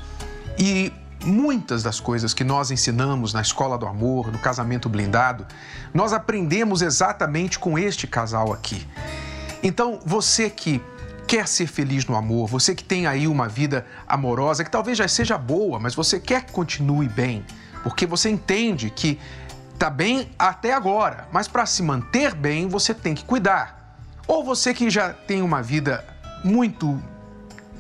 E 0.60 0.94
muitas 1.24 1.82
das 1.82 2.00
coisas 2.00 2.36
que 2.36 2.44
nós 2.44 2.70
ensinamos 2.70 3.34
na 3.34 3.42
escola 3.42 3.80
do 3.80 3.88
amor, 3.88 4.32
no 4.32 4.38
casamento 4.38 4.88
blindado, 4.88 5.44
nós 5.92 6.14
aprendemos 6.14 6.84
exatamente 6.84 7.58
com 7.58 7.80
este 7.80 8.06
casal 8.06 8.54
aqui. 8.54 8.86
Então, 9.66 10.00
você 10.06 10.48
que 10.48 10.80
quer 11.28 11.48
ser 11.48 11.66
feliz 11.66 12.06
no 12.06 12.16
amor, 12.16 12.48
você 12.48 12.76
que 12.76 12.84
tem 12.84 13.08
aí 13.08 13.28
uma 13.28 13.48
vida 13.48 13.84
amorosa 14.08 14.64
que 14.64 14.70
talvez 14.70 14.96
já 14.96 15.08
seja 15.08 15.40
boa, 15.40 15.80
mas 15.80 15.96
você 15.96 16.20
quer 16.20 16.46
que 16.46 16.52
continue 16.52 17.10
bem, 17.10 17.44
porque 17.82 18.06
você 18.06 18.30
entende 18.30 18.92
que 18.92 19.20
tá 19.80 19.90
bem 19.90 20.30
até 20.38 20.72
agora, 20.72 21.28
mas 21.32 21.48
para 21.48 21.66
se 21.66 21.82
manter 21.82 22.36
bem 22.36 22.68
você 22.68 22.94
tem 22.94 23.16
que 23.16 23.26
cuidar. 23.26 23.98
Ou 24.28 24.44
você 24.44 24.72
que 24.72 24.88
já 24.88 25.14
tem 25.14 25.42
uma 25.42 25.64
vida 25.64 26.06
muito 26.44 27.02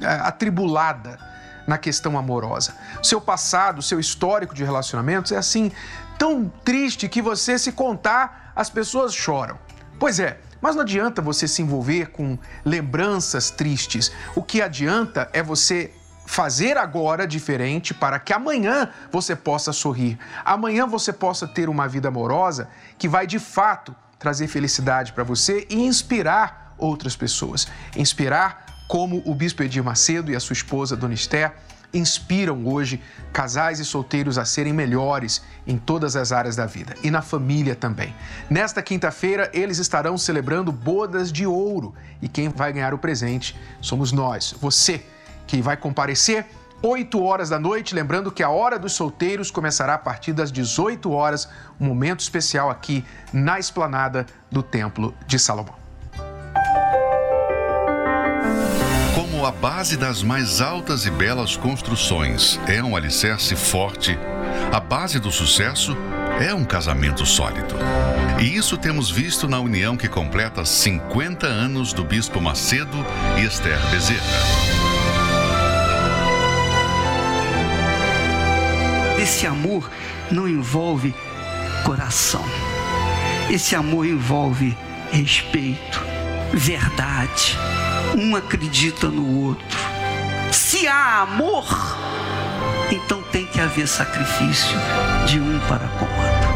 é, 0.01 0.07
atribulada 0.07 1.19
na 1.67 1.77
questão 1.77 2.17
amorosa. 2.17 2.75
Seu 3.03 3.21
passado, 3.21 3.83
seu 3.83 3.99
histórico 3.99 4.55
de 4.55 4.63
relacionamentos 4.63 5.31
é 5.31 5.37
assim 5.37 5.71
tão 6.17 6.51
triste 6.63 7.07
que 7.07 7.21
você 7.21 7.59
se 7.59 7.71
contar 7.71 8.51
as 8.55 8.71
pessoas 8.71 9.13
choram. 9.13 9.59
Pois 9.99 10.19
é, 10.19 10.39
mas 10.65 10.75
não 10.75 10.81
adianta 10.81 11.21
você 11.21 11.47
se 11.47 11.61
envolver 11.61 12.07
com 12.07 12.39
lembranças 12.65 13.51
tristes. 13.51 14.11
O 14.35 14.41
que 14.41 14.63
adianta 14.63 15.29
é 15.31 15.43
você 15.43 15.93
fazer 16.25 16.75
agora 16.75 17.27
diferente 17.27 17.93
para 17.93 18.17
que 18.17 18.33
amanhã 18.33 18.89
você 19.11 19.35
possa 19.35 19.71
sorrir. 19.71 20.17
Amanhã 20.43 20.87
você 20.87 21.13
possa 21.13 21.47
ter 21.47 21.69
uma 21.69 21.87
vida 21.87 22.07
amorosa 22.07 22.67
que 22.97 23.07
vai 23.07 23.27
de 23.27 23.37
fato 23.37 23.95
trazer 24.17 24.47
felicidade 24.47 25.13
para 25.13 25.23
você 25.23 25.67
e 25.69 25.75
inspirar 25.75 26.73
outras 26.79 27.15
pessoas. 27.15 27.67
Inspirar 27.95 28.65
como 28.89 29.21
o 29.23 29.35
bispo 29.35 29.61
Edir 29.61 29.83
Macedo 29.83 30.31
e 30.31 30.35
a 30.35 30.39
sua 30.39 30.53
esposa, 30.55 30.95
Dona 30.95 31.13
Esté, 31.13 31.53
inspiram 31.93 32.65
hoje 32.65 33.01
casais 33.31 33.79
e 33.79 33.85
solteiros 33.85 34.37
a 34.37 34.45
serem 34.45 34.73
melhores 34.73 35.41
em 35.67 35.77
todas 35.77 36.15
as 36.15 36.31
áreas 36.31 36.55
da 36.55 36.65
vida 36.65 36.95
e 37.03 37.11
na 37.11 37.21
família 37.21 37.75
também. 37.75 38.15
Nesta 38.49 38.81
quinta-feira, 38.81 39.49
eles 39.53 39.77
estarão 39.77 40.17
celebrando 40.17 40.71
bodas 40.71 41.31
de 41.31 41.45
ouro 41.45 41.93
e 42.21 42.27
quem 42.27 42.49
vai 42.49 42.71
ganhar 42.73 42.93
o 42.93 42.97
presente 42.97 43.59
somos 43.81 44.11
nós, 44.11 44.53
você, 44.59 45.03
que 45.47 45.61
vai 45.61 45.77
comparecer 45.77 46.45
8 46.81 47.21
horas 47.21 47.49
da 47.49 47.59
noite. 47.59 47.95
Lembrando 47.95 48.31
que 48.31 48.43
a 48.43 48.49
Hora 48.49 48.77
dos 48.77 48.93
Solteiros 48.93 49.49
começará 49.49 49.95
a 49.95 49.99
partir 49.99 50.33
das 50.33 50.51
18 50.51 51.11
horas, 51.11 51.47
um 51.79 51.85
momento 51.85 52.19
especial 52.19 52.69
aqui 52.69 53.03
na 53.33 53.59
esplanada 53.59 54.25
do 54.51 54.61
Templo 54.61 55.13
de 55.25 55.39
Salomão. 55.39 55.84
A 59.45 59.51
base 59.51 59.95
das 59.95 60.23
mais 60.23 60.59
altas 60.59 61.05
e 61.05 61.11
belas 61.11 61.55
construções 61.55 62.59
é 62.67 62.83
um 62.83 62.95
alicerce 62.95 63.55
forte, 63.55 64.17
a 64.71 64.79
base 64.79 65.19
do 65.19 65.31
sucesso 65.31 65.95
é 66.41 66.51
um 66.51 66.65
casamento 66.65 67.23
sólido. 67.27 67.75
E 68.41 68.55
isso 68.55 68.75
temos 68.75 69.11
visto 69.11 69.47
na 69.47 69.59
união 69.59 69.95
que 69.95 70.09
completa 70.09 70.65
50 70.65 71.45
anos 71.45 71.93
do 71.93 72.03
Bispo 72.03 72.41
Macedo 72.41 72.97
e 73.37 73.45
Esther 73.45 73.79
Bezerra. 73.91 74.23
Esse 79.21 79.45
amor 79.45 79.91
não 80.31 80.49
envolve 80.49 81.13
coração. 81.83 82.43
Esse 83.51 83.75
amor 83.75 84.07
envolve 84.07 84.75
respeito, 85.11 86.01
verdade. 86.51 87.55
Um 88.15 88.33
acredita 88.33 89.09
no 89.09 89.41
outro. 89.41 89.65
Se 90.49 90.87
há 90.87 91.23
amor, 91.23 91.65
então 92.89 93.21
tem 93.23 93.45
que 93.45 93.59
haver 93.59 93.87
sacrifício 93.89 94.77
de 95.27 95.37
um 95.37 95.59
para 95.67 95.85
com 95.89 96.05
o 96.05 96.07
outro. 96.07 96.55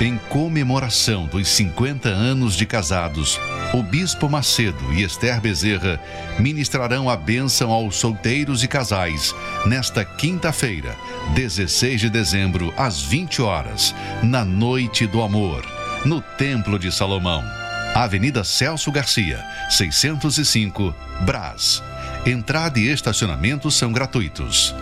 Em 0.00 0.16
comemoração 0.28 1.26
dos 1.26 1.48
50 1.48 2.08
anos 2.08 2.54
de 2.54 2.64
casados, 2.66 3.40
o 3.74 3.82
Bispo 3.82 4.28
Macedo 4.28 4.92
e 4.92 5.02
Esther 5.02 5.40
Bezerra 5.40 5.98
ministrarão 6.38 7.10
a 7.10 7.16
bênção 7.16 7.72
aos 7.72 7.96
solteiros 7.96 8.62
e 8.62 8.68
casais 8.68 9.34
nesta 9.64 10.04
quinta-feira, 10.04 10.94
16 11.34 12.02
de 12.02 12.10
dezembro, 12.10 12.72
às 12.76 13.02
20 13.02 13.42
horas, 13.42 13.92
na 14.22 14.44
Noite 14.44 15.04
do 15.04 15.20
Amor, 15.20 15.66
no 16.04 16.20
Templo 16.20 16.78
de 16.78 16.92
Salomão. 16.92 17.65
Avenida 17.96 18.44
Celso 18.44 18.92
Garcia, 18.92 19.42
605, 19.70 20.94
Brás. 21.22 21.82
Entrada 22.26 22.78
e 22.78 22.92
estacionamento 22.92 23.70
são 23.70 23.90
gratuitos. 23.90 24.74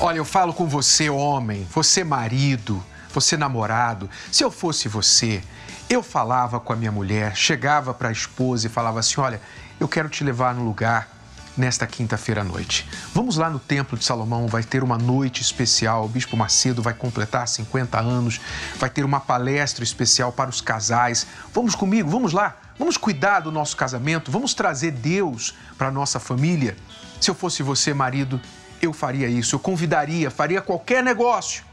Olha, 0.00 0.16
eu 0.16 0.24
falo 0.24 0.52
com 0.52 0.66
você, 0.66 1.08
homem, 1.08 1.64
você, 1.72 2.02
marido, 2.02 2.84
você, 3.14 3.36
namorado. 3.36 4.10
Se 4.32 4.42
eu 4.42 4.50
fosse 4.50 4.88
você, 4.88 5.40
eu 5.88 6.02
falava 6.02 6.58
com 6.58 6.72
a 6.72 6.76
minha 6.76 6.90
mulher, 6.90 7.36
chegava 7.36 7.94
para 7.94 8.08
a 8.08 8.12
esposa 8.12 8.66
e 8.66 8.68
falava 8.68 8.98
assim: 8.98 9.20
Olha, 9.20 9.40
eu 9.78 9.86
quero 9.86 10.08
te 10.08 10.24
levar 10.24 10.56
no 10.56 10.64
lugar 10.64 11.15
nesta 11.56 11.86
quinta-feira 11.86 12.42
à 12.42 12.44
noite. 12.44 12.88
Vamos 13.14 13.36
lá 13.36 13.48
no 13.48 13.58
Templo 13.58 13.96
de 13.98 14.04
Salomão, 14.04 14.46
vai 14.46 14.62
ter 14.62 14.82
uma 14.82 14.98
noite 14.98 15.42
especial. 15.42 16.04
O 16.04 16.08
Bispo 16.08 16.36
Macedo 16.36 16.82
vai 16.82 16.94
completar 16.94 17.46
50 17.48 17.98
anos, 17.98 18.40
vai 18.76 18.90
ter 18.90 19.04
uma 19.04 19.20
palestra 19.20 19.82
especial 19.82 20.32
para 20.32 20.50
os 20.50 20.60
casais. 20.60 21.26
Vamos 21.52 21.74
comigo, 21.74 22.10
vamos 22.10 22.32
lá. 22.32 22.56
Vamos 22.78 22.98
cuidar 22.98 23.40
do 23.40 23.50
nosso 23.50 23.74
casamento, 23.76 24.30
vamos 24.30 24.52
trazer 24.52 24.90
Deus 24.90 25.54
para 25.78 25.88
a 25.88 25.90
nossa 25.90 26.20
família. 26.20 26.76
Se 27.18 27.30
eu 27.30 27.34
fosse 27.34 27.62
você, 27.62 27.94
marido, 27.94 28.38
eu 28.82 28.92
faria 28.92 29.28
isso, 29.28 29.54
eu 29.54 29.58
convidaria, 29.58 30.30
faria 30.30 30.60
qualquer 30.60 31.02
negócio 31.02 31.64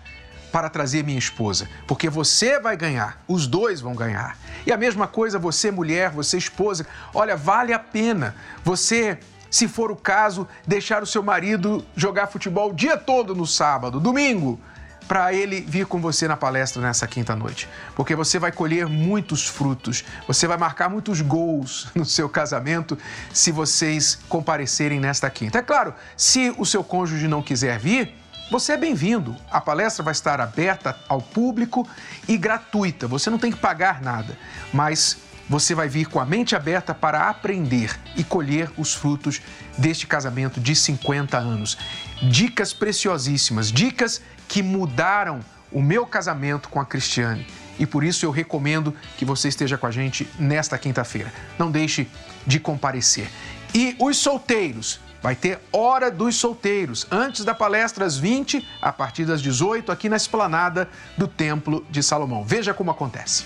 para 0.54 0.70
trazer 0.70 1.04
minha 1.04 1.18
esposa, 1.18 1.68
porque 1.88 2.08
você 2.08 2.60
vai 2.60 2.78
ganhar, 2.78 3.22
os 3.28 3.48
dois 3.48 3.82
vão 3.82 3.96
ganhar. 3.96 4.38
E 4.68 4.72
a 4.72 4.78
mesma 4.78 5.08
coisa 5.08 5.40
você, 5.40 5.72
mulher, 5.72 6.12
você, 6.12 6.38
esposa. 6.38 6.86
Olha, 7.12 7.36
vale 7.36 7.74
a 7.74 7.80
pena 7.80 8.36
você, 8.64 9.18
se 9.54 9.68
for 9.68 9.92
o 9.92 9.96
caso, 9.96 10.48
deixar 10.66 11.04
o 11.04 11.06
seu 11.06 11.22
marido 11.22 11.86
jogar 11.96 12.26
futebol 12.26 12.72
o 12.72 12.74
dia 12.74 12.98
todo 12.98 13.36
no 13.36 13.46
sábado, 13.46 14.00
domingo, 14.00 14.60
para 15.08 15.32
ele 15.32 15.62
vir 15.62 15.86
com 15.86 16.02
você 16.02 16.28
na 16.28 16.36
palestra 16.36 16.82
nessa 16.82 17.06
quinta 17.06 17.36
noite. 17.36 17.70
Porque 17.96 18.16
você 18.16 18.40
vai 18.40 18.52
colher 18.52 18.88
muitos 18.88 19.48
frutos, 19.48 20.04
você 20.28 20.48
vai 20.48 20.58
marcar 20.58 20.90
muitos 20.90 21.22
gols 21.22 21.88
no 21.94 22.04
seu 22.04 22.28
casamento 22.28 22.98
se 23.32 23.52
vocês 23.52 24.18
comparecerem 24.28 25.00
nesta 25.00 25.30
quinta. 25.30 25.60
É 25.60 25.62
claro, 25.62 25.94
se 26.18 26.52
o 26.58 26.66
seu 26.66 26.84
cônjuge 26.84 27.28
não 27.28 27.44
quiser 27.44 27.78
vir, 27.78 28.16
você 28.50 28.72
é 28.72 28.78
bem-vindo. 28.78 29.36
A 29.52 29.62
palestra 29.62 30.04
vai 30.04 30.14
estar 30.14 30.42
aberta 30.42 30.98
ao 31.08 31.22
público 31.22 31.88
e 32.28 32.38
gratuita. 32.38 33.08
Você 33.08 33.30
não 33.30 33.38
tem 33.38 33.52
que 33.52 33.58
pagar 33.60 34.02
nada, 34.02 34.36
mas 34.74 35.16
você 35.50 35.76
vai 35.76 35.88
vir 35.88 36.08
com 36.08 36.20
a 36.20 36.26
mente 36.26 36.56
aberta 36.56 36.94
para 36.94 37.30
aprender 37.30 37.98
e 38.16 38.24
colher 38.24 38.72
os 38.78 38.94
frutos 38.94 39.42
deste 39.78 40.08
casamento 40.08 40.60
de 40.60 40.76
50 40.76 41.38
anos. 41.38 41.78
Dicas 42.22 42.74
preciosíssimas, 42.74 43.72
dicas 43.72 44.22
que 44.48 44.64
mudaram 44.64 45.40
o 45.72 45.82
meu 45.82 46.06
casamento 46.06 46.70
com 46.70 46.80
a 46.80 46.86
Cristiane. 46.86 47.46
E 47.80 47.86
por 47.86 48.04
isso 48.04 48.26
eu 48.26 48.32
recomendo 48.32 48.96
que 49.18 49.26
você 49.26 49.48
esteja 49.48 49.78
com 49.78 49.88
a 49.88 49.92
gente 49.92 50.28
nesta 50.38 50.78
quinta-feira. 50.78 51.34
Não 51.58 51.72
deixe 51.72 52.08
de 52.46 52.60
comparecer. 52.60 53.28
E 53.74 53.96
os 54.00 54.18
solteiros, 54.18 55.00
vai 55.24 55.36
ter 55.36 55.60
Hora 55.72 56.12
dos 56.12 56.36
Solteiros, 56.36 57.08
antes 57.10 57.46
da 57.46 57.56
palestra 57.56 58.06
às 58.06 58.18
20, 58.18 58.68
a 58.82 58.92
partir 58.92 59.26
das 59.26 59.42
18, 59.42 59.92
aqui 59.92 60.10
na 60.10 60.18
esplanada 60.18 60.88
do 61.18 61.28
Templo 61.28 61.84
de 61.90 62.04
Salomão. 62.04 62.44
Veja 62.44 62.74
como 62.74 62.92
acontece. 62.92 63.46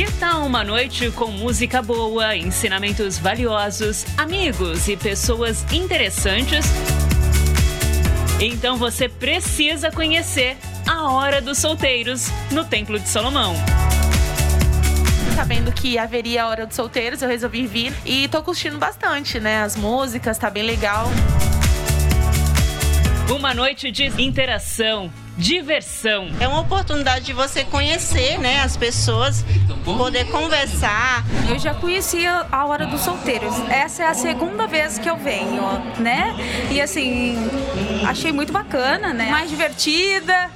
Que 0.00 0.10
tal 0.12 0.46
uma 0.46 0.64
noite 0.64 1.10
com 1.10 1.26
música 1.26 1.82
boa, 1.82 2.34
ensinamentos 2.34 3.18
valiosos, 3.18 4.06
amigos 4.16 4.88
e 4.88 4.96
pessoas 4.96 5.62
interessantes? 5.70 6.64
Então 8.40 8.78
você 8.78 9.10
precisa 9.10 9.90
conhecer 9.90 10.56
a 10.88 11.12
Hora 11.12 11.42
dos 11.42 11.58
Solteiros 11.58 12.30
no 12.50 12.64
Templo 12.64 12.98
de 12.98 13.10
Salomão 13.10 13.54
sabendo 15.36 15.70
que 15.70 15.98
haveria 15.98 16.44
a 16.44 16.48
Hora 16.48 16.66
dos 16.66 16.76
Solteiros, 16.76 17.20
eu 17.20 17.28
resolvi 17.28 17.66
vir 17.66 17.92
e 18.06 18.26
tô 18.28 18.42
curtindo 18.42 18.78
bastante, 18.78 19.38
né? 19.38 19.62
As 19.62 19.76
músicas, 19.76 20.38
tá 20.38 20.48
bem 20.48 20.62
legal. 20.62 21.10
Uma 23.30 23.52
noite 23.52 23.90
de 23.90 24.06
interação, 24.22 25.12
diversão. 25.40 26.28
É 26.38 26.46
uma 26.46 26.60
oportunidade 26.60 27.24
de 27.24 27.32
você 27.32 27.64
conhecer, 27.64 28.38
né, 28.38 28.60
as 28.60 28.76
pessoas, 28.76 29.44
poder 29.84 30.26
conversar. 30.30 31.24
Eu 31.48 31.58
já 31.58 31.74
conhecia 31.74 32.46
a 32.52 32.66
Hora 32.66 32.86
dos 32.86 33.00
Solteiros. 33.00 33.58
Essa 33.70 34.04
é 34.04 34.06
a 34.06 34.14
segunda 34.14 34.66
vez 34.66 34.98
que 34.98 35.08
eu 35.08 35.16
venho, 35.16 35.62
né? 35.98 36.36
E 36.70 36.80
assim, 36.80 37.36
achei 38.06 38.30
muito 38.30 38.52
bacana, 38.52 39.12
né? 39.12 39.30
Mais 39.30 39.48
divertida 39.48 40.50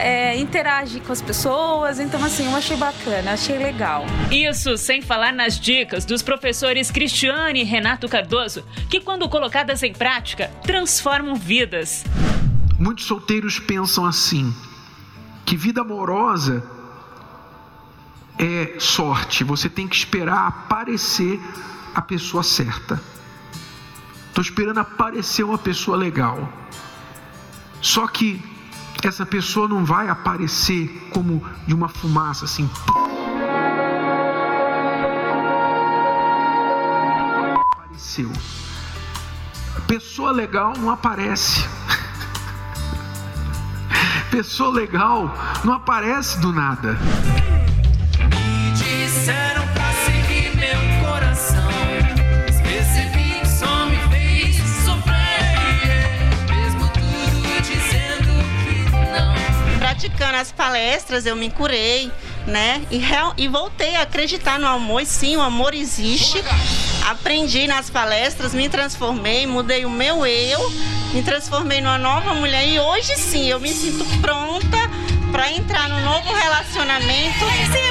é, 0.00 0.36
interage 0.36 0.98
com 1.00 1.12
as 1.12 1.20
pessoas. 1.20 2.00
Então, 2.00 2.22
assim, 2.24 2.46
eu 2.46 2.56
achei 2.56 2.76
bacana, 2.76 3.32
achei 3.32 3.58
legal. 3.58 4.04
Isso 4.30 4.76
sem 4.76 5.02
falar 5.02 5.32
nas 5.32 5.60
dicas 5.60 6.04
dos 6.04 6.22
professores 6.22 6.90
Cristiane 6.90 7.60
e 7.60 7.64
Renato 7.64 8.08
Cardoso, 8.08 8.64
que, 8.88 9.00
quando 9.00 9.28
colocadas 9.28 9.82
em 9.82 9.92
prática, 9.92 10.50
transformam 10.62 11.34
vidas. 11.34 12.04
Muitos 12.80 13.04
solteiros 13.04 13.58
pensam 13.58 14.06
assim: 14.06 14.54
que 15.44 15.54
vida 15.54 15.82
amorosa 15.82 16.64
é 18.38 18.76
sorte, 18.80 19.44
você 19.44 19.68
tem 19.68 19.86
que 19.86 19.94
esperar 19.94 20.46
aparecer 20.46 21.38
a 21.94 22.00
pessoa 22.00 22.42
certa. 22.42 22.98
Estou 24.28 24.40
esperando 24.40 24.78
aparecer 24.78 25.44
uma 25.44 25.58
pessoa 25.58 25.94
legal. 25.94 26.50
Só 27.82 28.06
que 28.08 28.42
essa 29.02 29.26
pessoa 29.26 29.68
não 29.68 29.84
vai 29.84 30.08
aparecer 30.08 30.88
como 31.12 31.44
de 31.66 31.74
uma 31.74 31.88
fumaça 31.88 32.46
assim. 32.46 32.70
Apareceu. 37.72 38.32
Pessoa 39.86 40.30
legal 40.32 40.72
não 40.78 40.88
aparece. 40.88 41.79
Pessoa 44.30 44.70
legal 44.70 45.34
não 45.64 45.72
aparece 45.74 46.38
do 46.38 46.52
nada. 46.52 46.96
Me 48.28 48.70
disseram 48.72 49.66
pra 49.74 49.92
seguir 50.04 50.56
meu 50.56 51.04
coração. 51.04 51.68
Percebi 52.62 53.40
que 53.40 53.48
só 53.48 53.86
me 53.86 53.96
fez 54.08 54.56
sofrer. 54.84 55.58
Mesmo 56.48 56.88
tudo 56.92 57.62
dizendo 57.62 58.30
que 58.64 58.90
não. 59.10 59.78
Praticando 59.80 60.36
as 60.36 60.52
palestras, 60.52 61.26
eu 61.26 61.34
me 61.34 61.50
curei, 61.50 62.12
né? 62.46 62.86
E, 62.88 62.98
real, 62.98 63.34
e 63.36 63.48
voltei 63.48 63.96
a 63.96 64.02
acreditar 64.02 64.60
no 64.60 64.68
amor. 64.68 65.02
E 65.02 65.06
sim, 65.06 65.36
o 65.36 65.40
amor 65.40 65.74
existe. 65.74 66.42
Aprendi 67.08 67.66
nas 67.66 67.90
palestras, 67.90 68.54
me 68.54 68.68
transformei, 68.68 69.44
mudei 69.44 69.84
o 69.84 69.90
meu 69.90 70.24
eu, 70.24 70.72
me 71.12 71.22
transformei 71.22 71.80
numa 71.80 71.98
nova 71.98 72.34
mulher 72.34 72.68
e 72.68 72.78
hoje 72.78 73.16
sim 73.16 73.48
eu 73.48 73.58
me 73.58 73.68
sinto 73.68 74.04
pronta 74.20 74.78
para 75.32 75.50
entrar 75.52 75.88
no 75.88 76.00
novo 76.00 76.32
relacionamento. 76.32 77.44
Em 77.44 77.66
cima! 77.72 77.90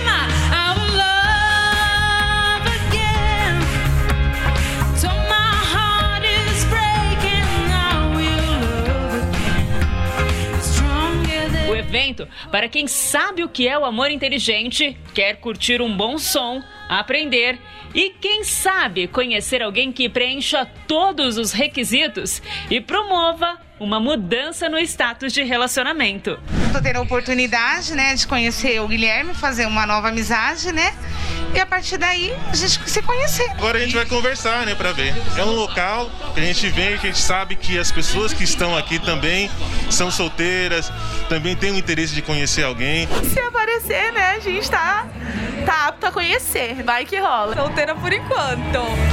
O 11.69 11.75
evento, 11.75 12.27
para 12.51 12.67
quem 12.67 12.87
sabe 12.87 13.43
o 13.43 13.49
que 13.49 13.67
é 13.67 13.77
o 13.77 13.85
amor 13.85 14.09
inteligente, 14.09 14.97
quer 15.13 15.35
curtir 15.35 15.81
um 15.81 15.95
bom 15.95 16.17
som, 16.17 16.61
aprender. 16.89 17.59
E, 17.93 18.09
quem 18.09 18.43
sabe, 18.43 19.07
conhecer 19.07 19.61
alguém 19.61 19.91
que 19.91 20.09
preencha 20.09 20.65
todos 20.87 21.37
os 21.37 21.53
requisitos 21.53 22.41
e 22.69 22.81
promova 22.81 23.68
uma 23.79 23.99
mudança 23.99 24.67
no 24.67 24.77
status 24.79 25.31
de 25.31 25.43
relacionamento. 25.43 26.37
Estou 26.65 26.81
tendo 26.81 26.97
a 26.97 27.01
oportunidade, 27.01 27.95
né, 27.95 28.13
de 28.13 28.27
conhecer 28.27 28.81
o 28.81 28.87
Guilherme, 28.87 29.33
fazer 29.33 29.65
uma 29.65 29.85
nova 29.85 30.09
amizade, 30.09 30.71
né? 30.71 30.93
E 31.53 31.59
a 31.59 31.65
partir 31.65 31.97
daí 31.97 32.33
a 32.51 32.55
gente 32.55 32.79
se 32.89 33.01
conhecer. 33.01 33.49
Agora 33.51 33.77
a 33.77 33.81
gente 33.81 33.95
vai 33.95 34.05
conversar, 34.05 34.65
né, 34.65 34.75
para 34.75 34.91
ver. 34.91 35.13
É 35.37 35.43
um 35.43 35.51
local 35.51 36.11
que 36.33 36.39
a 36.39 36.43
gente 36.43 36.67
vem, 36.69 36.97
que 36.97 37.07
a 37.07 37.09
gente 37.09 37.21
sabe 37.21 37.55
que 37.55 37.77
as 37.79 37.91
pessoas 37.91 38.33
que 38.33 38.43
estão 38.43 38.77
aqui 38.77 38.99
também 38.99 39.49
são 39.89 40.11
solteiras, 40.11 40.91
também 41.27 41.55
têm 41.55 41.71
o 41.71 41.77
interesse 41.77 42.13
de 42.13 42.21
conhecer 42.21 42.63
alguém. 42.63 43.07
Se 43.23 43.39
aparecer, 43.39 44.11
né, 44.11 44.35
a 44.35 44.39
gente 44.39 44.69
tá, 44.69 45.07
tá 45.65 45.87
apto 45.87 46.05
a 46.05 46.11
conhecer. 46.11 46.83
Vai 46.83 47.05
que 47.05 47.17
rola. 47.17 47.55
Solteira 47.55 47.95
por 47.95 48.11
enquanto. 48.13 49.08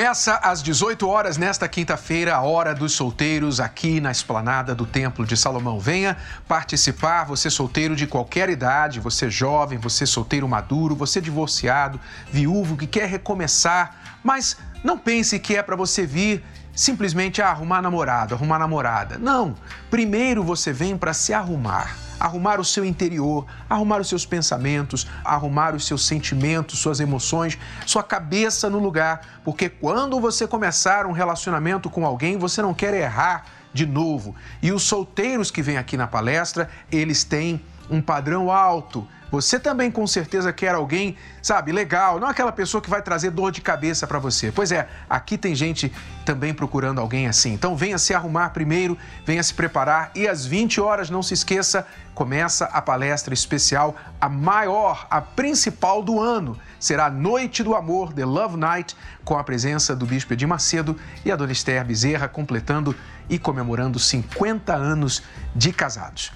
Começa 0.00 0.36
às 0.36 0.62
18 0.62 1.06
horas 1.06 1.36
nesta 1.36 1.68
quinta-feira, 1.68 2.34
a 2.34 2.40
Hora 2.40 2.74
dos 2.74 2.94
Solteiros, 2.94 3.60
aqui 3.60 4.00
na 4.00 4.10
esplanada 4.10 4.74
do 4.74 4.86
Templo 4.86 5.26
de 5.26 5.36
Salomão. 5.36 5.78
Venha 5.78 6.16
participar, 6.48 7.24
você 7.24 7.50
solteiro 7.50 7.94
de 7.94 8.06
qualquer 8.06 8.48
idade, 8.48 8.98
você 8.98 9.28
jovem, 9.28 9.78
você 9.78 10.06
solteiro 10.06 10.48
maduro, 10.48 10.96
você 10.96 11.20
divorciado, 11.20 12.00
viúvo 12.32 12.78
que 12.78 12.86
quer 12.86 13.10
recomeçar, 13.10 14.18
mas 14.24 14.56
não 14.82 14.96
pense 14.96 15.38
que 15.38 15.54
é 15.54 15.62
para 15.62 15.76
você 15.76 16.06
vir 16.06 16.42
simplesmente 16.74 17.42
arrumar 17.42 17.82
namorado, 17.82 18.34
arrumar 18.34 18.58
namorada. 18.58 19.18
Não, 19.18 19.54
primeiro 19.90 20.42
você 20.42 20.72
vem 20.72 20.96
para 20.96 21.12
se 21.12 21.34
arrumar 21.34 22.09
arrumar 22.20 22.60
o 22.60 22.64
seu 22.64 22.84
interior, 22.84 23.46
arrumar 23.68 24.00
os 24.00 24.08
seus 24.08 24.26
pensamentos, 24.26 25.06
arrumar 25.24 25.74
os 25.74 25.86
seus 25.86 26.06
sentimentos, 26.06 26.78
suas 26.78 27.00
emoções, 27.00 27.58
sua 27.86 28.02
cabeça 28.02 28.68
no 28.68 28.78
lugar, 28.78 29.40
porque 29.42 29.70
quando 29.70 30.20
você 30.20 30.46
começar 30.46 31.06
um 31.06 31.12
relacionamento 31.12 31.88
com 31.88 32.04
alguém, 32.04 32.36
você 32.36 32.60
não 32.60 32.74
quer 32.74 32.92
errar 32.92 33.46
de 33.72 33.86
novo. 33.86 34.34
E 34.60 34.70
os 34.70 34.82
solteiros 34.82 35.50
que 35.50 35.62
vêm 35.62 35.78
aqui 35.78 35.96
na 35.96 36.06
palestra, 36.06 36.68
eles 36.92 37.24
têm 37.24 37.60
um 37.88 38.02
padrão 38.02 38.50
alto 38.50 39.06
você 39.30 39.58
também 39.58 39.90
com 39.90 40.06
certeza 40.06 40.52
quer 40.52 40.74
alguém, 40.74 41.16
sabe, 41.40 41.70
legal, 41.70 42.18
não 42.18 42.28
aquela 42.28 42.50
pessoa 42.50 42.80
que 42.80 42.90
vai 42.90 43.00
trazer 43.00 43.30
dor 43.30 43.52
de 43.52 43.60
cabeça 43.60 44.06
para 44.06 44.18
você. 44.18 44.50
Pois 44.50 44.72
é, 44.72 44.88
aqui 45.08 45.38
tem 45.38 45.54
gente 45.54 45.92
também 46.24 46.52
procurando 46.52 47.00
alguém 47.00 47.28
assim. 47.28 47.52
Então 47.52 47.76
venha 47.76 47.98
se 47.98 48.12
arrumar 48.12 48.50
primeiro, 48.50 48.98
venha 49.24 49.42
se 49.42 49.54
preparar 49.54 50.10
e 50.14 50.26
às 50.26 50.44
20 50.44 50.80
horas, 50.80 51.10
não 51.10 51.22
se 51.22 51.34
esqueça, 51.34 51.86
começa 52.14 52.64
a 52.66 52.82
palestra 52.82 53.32
especial, 53.32 53.94
a 54.20 54.28
maior, 54.28 55.06
a 55.08 55.20
principal 55.20 56.02
do 56.02 56.20
ano. 56.20 56.58
Será 56.78 57.06
a 57.06 57.10
Noite 57.10 57.62
do 57.62 57.74
Amor, 57.74 58.12
The 58.12 58.24
Love 58.24 58.56
Night, 58.56 58.96
com 59.24 59.38
a 59.38 59.44
presença 59.44 59.94
do 59.94 60.06
Bispo 60.06 60.32
Edir 60.32 60.48
Macedo 60.48 60.96
e 61.24 61.30
a 61.30 61.36
Dona 61.36 61.52
Esther 61.52 61.84
Bezerra, 61.84 62.28
completando 62.28 62.96
e 63.28 63.38
comemorando 63.38 63.98
50 63.98 64.74
anos 64.74 65.22
de 65.54 65.72
casados. 65.72 66.32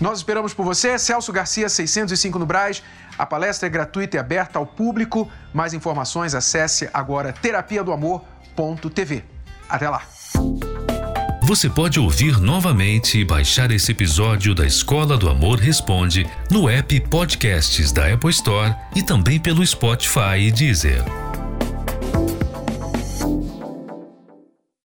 Nós 0.00 0.18
esperamos 0.18 0.52
por 0.52 0.64
você. 0.64 0.98
Celso 0.98 1.32
Garcia, 1.32 1.68
605 1.68 2.38
no 2.38 2.46
Braz. 2.46 2.82
A 3.18 3.24
palestra 3.24 3.66
é 3.66 3.70
gratuita 3.70 4.16
e 4.16 4.20
aberta 4.20 4.58
ao 4.58 4.66
público. 4.66 5.30
Mais 5.52 5.72
informações, 5.74 6.34
acesse 6.34 6.88
agora 6.92 7.32
terapia 7.32 7.82
do 7.82 7.92
amor.tv. 7.92 9.24
Até 9.68 9.88
lá. 9.88 10.02
Você 11.42 11.70
pode 11.70 12.00
ouvir 12.00 12.40
novamente 12.40 13.20
e 13.20 13.24
baixar 13.24 13.70
esse 13.70 13.92
episódio 13.92 14.52
da 14.52 14.66
Escola 14.66 15.16
do 15.16 15.28
Amor 15.28 15.60
Responde 15.60 16.28
no 16.50 16.68
app 16.68 17.00
Podcasts 17.08 17.92
da 17.92 18.12
Apple 18.12 18.30
Store 18.30 18.74
e 18.96 19.02
também 19.02 19.38
pelo 19.38 19.64
Spotify 19.64 20.40
e 20.40 20.50
Deezer. 20.50 21.25